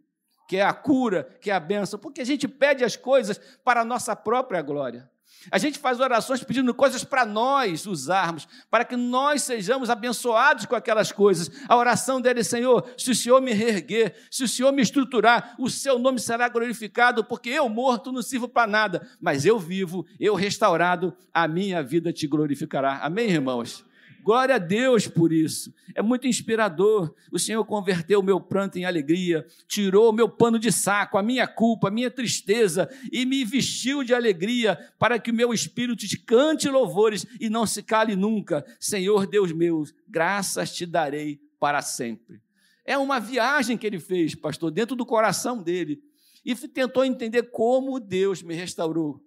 que 0.48 0.56
é 0.56 0.62
a 0.62 0.72
cura, 0.72 1.24
que 1.40 1.50
é 1.50 1.54
a 1.54 1.60
bênção, 1.60 1.98
porque 1.98 2.20
a 2.20 2.26
gente 2.26 2.46
pede 2.46 2.84
as 2.84 2.96
coisas 2.96 3.40
para 3.64 3.80
a 3.80 3.84
nossa 3.84 4.14
própria 4.14 4.62
glória. 4.62 5.10
A 5.50 5.58
gente 5.58 5.78
faz 5.78 6.00
orações 6.00 6.42
pedindo 6.42 6.74
coisas 6.74 7.02
para 7.02 7.24
nós 7.24 7.86
usarmos, 7.86 8.46
para 8.70 8.84
que 8.84 8.96
nós 8.96 9.42
sejamos 9.42 9.88
abençoados 9.88 10.66
com 10.66 10.74
aquelas 10.74 11.12
coisas. 11.12 11.50
A 11.68 11.76
oração 11.76 12.20
dele, 12.20 12.44
Senhor, 12.44 12.86
se 12.98 13.10
o 13.10 13.14
Senhor 13.14 13.40
me 13.40 13.52
reerguer, 13.52 14.14
se 14.30 14.44
o 14.44 14.48
Senhor 14.48 14.72
me 14.72 14.82
estruturar, 14.82 15.54
o 15.58 15.70
seu 15.70 15.98
nome 15.98 16.20
será 16.20 16.48
glorificado, 16.48 17.24
porque 17.24 17.48
eu 17.48 17.68
morto 17.68 18.12
não 18.12 18.22
sirvo 18.22 18.48
para 18.48 18.66
nada, 18.66 19.08
mas 19.20 19.46
eu 19.46 19.58
vivo, 19.58 20.06
eu 20.18 20.34
restaurado, 20.34 21.16
a 21.32 21.48
minha 21.48 21.82
vida 21.82 22.12
te 22.12 22.26
glorificará. 22.26 22.98
Amém, 23.02 23.30
irmãos? 23.30 23.84
Glória 24.22 24.56
a 24.56 24.58
Deus 24.58 25.06
por 25.06 25.32
isso. 25.32 25.74
É 25.94 26.02
muito 26.02 26.26
inspirador. 26.26 27.14
O 27.32 27.38
Senhor 27.38 27.64
converteu 27.64 28.20
o 28.20 28.22
meu 28.22 28.40
pranto 28.40 28.78
em 28.78 28.84
alegria, 28.84 29.46
tirou 29.66 30.10
o 30.10 30.12
meu 30.12 30.28
pano 30.28 30.58
de 30.58 30.70
saco, 30.70 31.16
a 31.16 31.22
minha 31.22 31.46
culpa, 31.46 31.88
a 31.88 31.90
minha 31.90 32.10
tristeza 32.10 32.88
e 33.10 33.24
me 33.24 33.44
vestiu 33.44 34.04
de 34.04 34.14
alegria 34.14 34.78
para 34.98 35.18
que 35.18 35.30
o 35.30 35.34
meu 35.34 35.52
espírito 35.52 36.06
te 36.06 36.18
cante 36.18 36.68
louvores 36.68 37.26
e 37.40 37.48
não 37.48 37.66
se 37.66 37.82
cale 37.82 38.14
nunca. 38.14 38.64
Senhor 38.78 39.26
Deus 39.26 39.52
meu, 39.52 39.84
graças 40.08 40.74
te 40.74 40.84
darei 40.84 41.40
para 41.58 41.82
sempre. 41.82 42.40
É 42.84 42.96
uma 42.98 43.20
viagem 43.20 43.76
que 43.76 43.86
ele 43.86 44.00
fez, 44.00 44.34
pastor, 44.34 44.70
dentro 44.70 44.96
do 44.96 45.06
coração 45.06 45.62
dele 45.62 46.02
e 46.44 46.54
tentou 46.54 47.04
entender 47.04 47.50
como 47.50 48.00
Deus 48.00 48.42
me 48.42 48.54
restaurou 48.54 49.22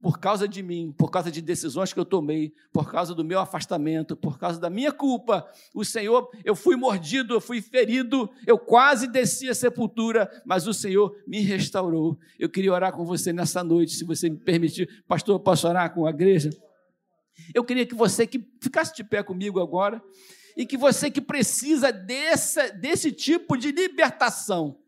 por 0.00 0.18
causa 0.18 0.46
de 0.46 0.62
mim, 0.62 0.94
por 0.96 1.10
causa 1.10 1.30
de 1.30 1.40
decisões 1.40 1.92
que 1.92 1.98
eu 1.98 2.04
tomei, 2.04 2.52
por 2.72 2.90
causa 2.90 3.14
do 3.14 3.24
meu 3.24 3.40
afastamento, 3.40 4.14
por 4.14 4.38
causa 4.38 4.60
da 4.60 4.68
minha 4.68 4.92
culpa, 4.92 5.48
o 5.74 5.84
Senhor, 5.84 6.30
eu 6.44 6.54
fui 6.54 6.76
mordido, 6.76 7.34
eu 7.34 7.40
fui 7.40 7.62
ferido, 7.62 8.30
eu 8.46 8.58
quase 8.58 9.06
desci 9.06 9.48
a 9.48 9.54
sepultura, 9.54 10.30
mas 10.44 10.66
o 10.66 10.74
Senhor 10.74 11.16
me 11.26 11.40
restaurou. 11.40 12.18
Eu 12.38 12.48
queria 12.48 12.72
orar 12.72 12.92
com 12.92 13.04
você 13.04 13.32
nessa 13.32 13.64
noite, 13.64 13.92
se 13.92 14.04
você 14.04 14.28
me 14.28 14.36
permitir. 14.36 15.02
Pastor, 15.08 15.40
posso 15.40 15.66
orar 15.66 15.92
com 15.92 16.06
a 16.06 16.10
igreja? 16.10 16.50
Eu 17.54 17.64
queria 17.64 17.86
que 17.86 17.94
você 17.94 18.26
que 18.26 18.46
ficasse 18.60 18.94
de 18.94 19.02
pé 19.02 19.22
comigo 19.22 19.60
agora 19.60 20.02
e 20.56 20.64
que 20.64 20.76
você 20.76 21.10
que 21.10 21.20
precisa 21.20 21.90
desse 21.92 23.12
tipo 23.12 23.56
de 23.56 23.72
libertação, 23.72 24.78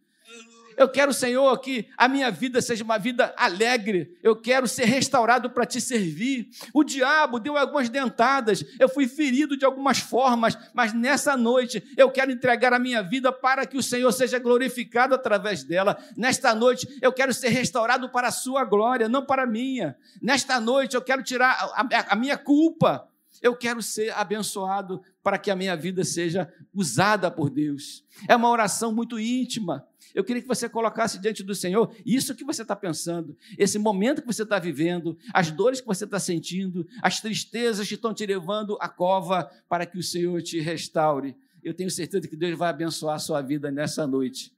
eu 0.79 0.89
quero, 0.89 1.13
Senhor, 1.13 1.59
que 1.59 1.89
a 1.97 2.07
minha 2.07 2.31
vida 2.31 2.63
seja 2.63 2.85
uma 2.85 2.99
vida 2.99 3.35
alegre. 3.37 4.17
Eu 4.23 4.37
quero 4.37 4.69
ser 4.69 4.85
restaurado 4.85 5.51
para 5.51 5.67
te 5.67 5.81
servir. 5.81 6.49
O 6.73 6.85
diabo 6.85 7.41
deu 7.41 7.57
algumas 7.57 7.89
dentadas. 7.89 8.65
Eu 8.79 8.89
fui 8.89 9.09
ferido 9.09 9.57
de 9.57 9.65
algumas 9.65 9.99
formas, 9.99 10.57
mas 10.73 10.95
nessa 10.95 11.37
noite 11.37 11.83
eu 11.97 12.11
quero 12.11 12.31
entregar 12.31 12.73
a 12.73 12.79
minha 12.79 13.03
vida 13.03 13.33
para 13.33 13.67
que 13.67 13.77
o 13.77 13.83
Senhor 13.83 14.13
seja 14.13 14.39
glorificado 14.39 15.15
através 15.15 15.65
dela. 15.65 15.99
Nesta 16.17 16.55
noite 16.55 16.89
eu 17.03 17.13
quero 17.13 17.35
ser 17.35 17.49
restaurado 17.49 18.09
para 18.09 18.29
a 18.29 18.33
sua 18.33 18.65
glória, 18.65 19.09
não 19.09 19.27
para 19.27 19.43
a 19.43 19.47
minha. 19.47 19.97
Nesta 20.23 20.61
noite 20.61 20.95
eu 20.95 21.03
quero 21.03 21.23
tirar 21.23 21.51
a, 21.75 22.13
a, 22.13 22.17
minha 22.17 22.39
culpa. 22.39 23.09
Eu 23.43 23.55
quero 23.55 23.83
ser 23.83 24.13
abençoado 24.13 25.01
para 25.23 25.39
que 25.39 25.51
a 25.51 25.57
minha 25.57 25.77
vida 25.77 26.05
seja 26.05 26.53
usada 26.75 27.31
por 27.31 27.51
Deus. 27.51 28.05
É 28.27 28.35
uma 28.35 28.49
oração 28.49 28.93
muito 28.93 29.19
íntima. 29.19 29.87
Eu 30.15 30.25
queria 30.25 30.43
que 30.43 30.49
você 30.49 30.69
colocasse 30.69 31.19
diante 31.19 31.43
do 31.43 31.55
Senhor 31.55 31.95
isso 32.05 32.35
que 32.35 32.45
você 32.45 32.63
está 32.63 32.75
pensando, 32.75 33.37
esse 33.57 33.79
momento 33.79 34.23
que 34.23 34.27
você 34.27 34.43
está 34.43 34.59
vivendo, 34.59 35.17
as 35.33 35.51
dores 35.51 35.81
que 35.81 35.87
você 35.87 36.05
está 36.05 36.19
sentindo, 36.19 36.87
as 37.03 37.21
tristezas 37.21 37.87
que 37.87 37.95
estão 37.95 38.15
te 38.15 38.25
levando 38.25 38.77
à 38.81 38.89
cova, 38.89 39.51
para 39.69 39.87
que 39.87 39.99
o 39.99 40.03
Senhor 40.03 40.43
te 40.43 40.59
restaure. 40.61 41.37
Eu 41.63 41.75
tenho 41.75 41.91
certeza 41.91 42.27
que 42.27 42.37
Deus 42.37 42.57
vai 42.59 42.71
abençoar 42.71 43.17
a 43.17 43.19
sua 43.19 43.43
vida 43.43 43.71
nessa 43.71 44.07
noite. 44.07 44.53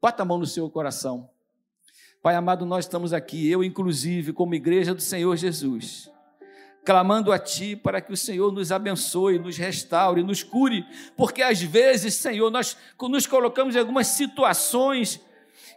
Bota 0.00 0.22
a 0.22 0.26
mão 0.26 0.38
no 0.38 0.46
seu 0.46 0.68
coração. 0.70 1.28
Pai 2.22 2.34
amado, 2.34 2.64
nós 2.64 2.86
estamos 2.86 3.12
aqui, 3.12 3.50
eu 3.50 3.62
inclusive, 3.62 4.32
como 4.32 4.54
igreja 4.54 4.94
do 4.94 5.02
Senhor 5.02 5.36
Jesus 5.36 6.13
clamando 6.84 7.32
a 7.32 7.38
Ti 7.38 7.74
para 7.74 8.00
que 8.00 8.12
o 8.12 8.16
Senhor 8.16 8.52
nos 8.52 8.70
abençoe, 8.70 9.38
nos 9.38 9.56
restaure, 9.56 10.22
nos 10.22 10.42
cure, 10.42 10.84
porque 11.16 11.42
às 11.42 11.60
vezes, 11.60 12.14
Senhor, 12.14 12.50
nós 12.50 12.76
nos 13.00 13.26
colocamos 13.26 13.74
em 13.74 13.78
algumas 13.78 14.08
situações 14.08 15.20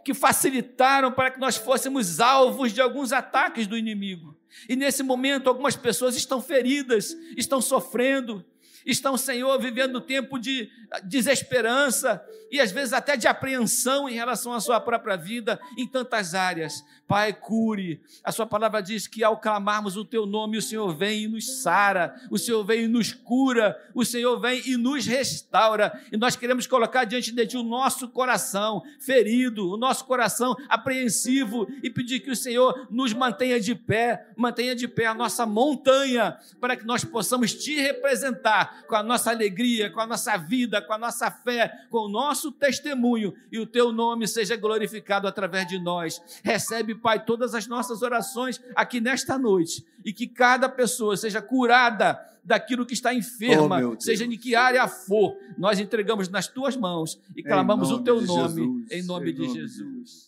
que 0.04 0.13
facilitaram 0.13 1.12
para 1.12 1.32
que 1.32 1.39
nós 1.39 1.58
fôssemos 1.58 2.20
alvos 2.20 2.74
de 2.74 2.82
alguns 2.82 3.12
ataques 3.12 3.67
do 3.67 3.78
inimigo. 3.78 4.36
E 4.67 4.76
nesse 4.76 5.04
momento, 5.04 5.50
algumas 5.50 5.76
pessoas 5.76 6.15
estão 6.15 6.41
feridas, 6.41 7.15
estão 7.36 7.62
sofrendo, 7.62 8.43
estão, 8.86 9.18
Senhor, 9.18 9.60
vivendo 9.60 10.02
tempo 10.02 10.40
de 10.40 10.70
desesperança 11.04 12.24
e 12.50 12.60
às 12.60 12.72
vezes 12.72 12.94
até 12.94 13.18
de 13.18 13.28
apreensão 13.28 14.08
em 14.08 14.13
relação 14.13 14.54
à 14.54 14.60
sua 14.60 14.80
própria 14.80 15.18
vida 15.18 15.60
em 15.78 15.86
tantas 15.86 16.34
áreas. 16.34 16.84
Pai, 17.08 17.34
cure. 17.34 18.02
A 18.24 18.32
sua 18.32 18.46
palavra 18.46 18.82
diz 18.82 19.08
que 19.08 19.24
ao 19.24 19.38
clamarmos 19.38 19.96
o 19.96 20.06
teu 20.06 20.26
nome, 20.26 20.58
o 20.58 20.62
Senhor 20.62 20.94
vem 20.96 21.24
e 21.24 21.28
nos 21.28 21.62
sara, 21.62 22.16
o 22.30 22.38
Senhor 22.38 22.63
vem 22.63 22.84
e 22.84 22.88
nos 22.88 23.13
cura, 23.13 23.78
o 23.94 24.04
Senhor 24.04 24.40
vem 24.40 24.62
e 24.66 24.78
nos 24.78 25.06
restaura. 25.06 26.02
E 26.12 26.18
nós 26.18 26.36
queremos 26.36 26.68
colocar 26.68 27.06
diante 27.06 27.32
de 27.32 27.48
ti 27.48 27.58
o 27.58 27.63
nosso 27.63 28.10
coração 28.10 28.84
ferido, 29.00 29.72
o 29.72 29.78
nosso 29.78 30.06
coração 30.06 30.56
apreensivo 30.68 31.68
e 31.82 31.90
pedir 31.90 32.20
que 32.20 32.32
o 32.32 32.36
Senhor 32.36 32.88
nos 32.90 33.13
mantenha 33.13 33.60
de 33.60 33.74
pé, 33.74 34.28
mantenha 34.36 34.76
de 34.76 34.88
pé 34.88 35.06
a 35.08 35.13
nossa 35.13 35.46
montanha, 35.46 36.38
para 36.60 36.76
que 36.76 36.86
nós 36.86 37.04
possamos 37.04 37.54
te 37.54 37.80
representar 37.80 38.67
com 38.88 38.96
a 38.96 39.04
nossa 39.04 39.32
alegria, 39.32 39.90
com 39.90 40.00
a 40.00 40.08
nossa 40.08 40.38
vida, 40.38 40.82
com 40.82 40.94
a 40.94 40.98
nossa 40.98 41.30
fé, 41.32 41.86
com 41.90 42.06
o 42.06 42.10
nosso 42.10 42.52
testemunho 42.52 43.34
e 43.52 43.60
o 43.60 43.66
teu 43.66 43.92
nome 43.92 44.28
seja 44.28 44.56
glorificado 44.56 45.28
através 45.28 45.68
de 45.68 45.80
nós. 45.80 46.22
Recebe 46.44 46.96
Pai, 46.96 47.24
todas 47.24 47.54
as 47.54 47.68
nossas 47.68 48.02
orações 48.02 48.62
aqui 48.76 49.00
nesta 49.00 49.38
noite 49.38 49.86
e 50.04 50.14
que 50.14 50.28
cada 50.28 50.70
pessoa 50.70 51.18
seja 51.18 51.42
curada 51.42 52.20
daquilo 52.44 52.86
que 52.86 52.94
está 52.94 53.14
enferma, 53.14 53.86
oh, 53.86 54.00
seja 54.00 54.24
em 54.24 54.38
que 54.38 54.56
área 54.56 54.88
for. 54.88 55.38
Nós 55.58 55.80
entregamos 55.80 56.30
nas 56.30 56.48
tuas 56.48 56.78
mãos 56.78 57.20
e 57.36 57.44
clamamos 57.44 57.92
o 57.92 58.02
teu 58.02 58.22
nome, 58.22 58.86
Jesus, 58.88 58.92
em 58.92 59.04
nome 59.04 59.34
de 59.34 59.50
Jesus. 59.50 60.27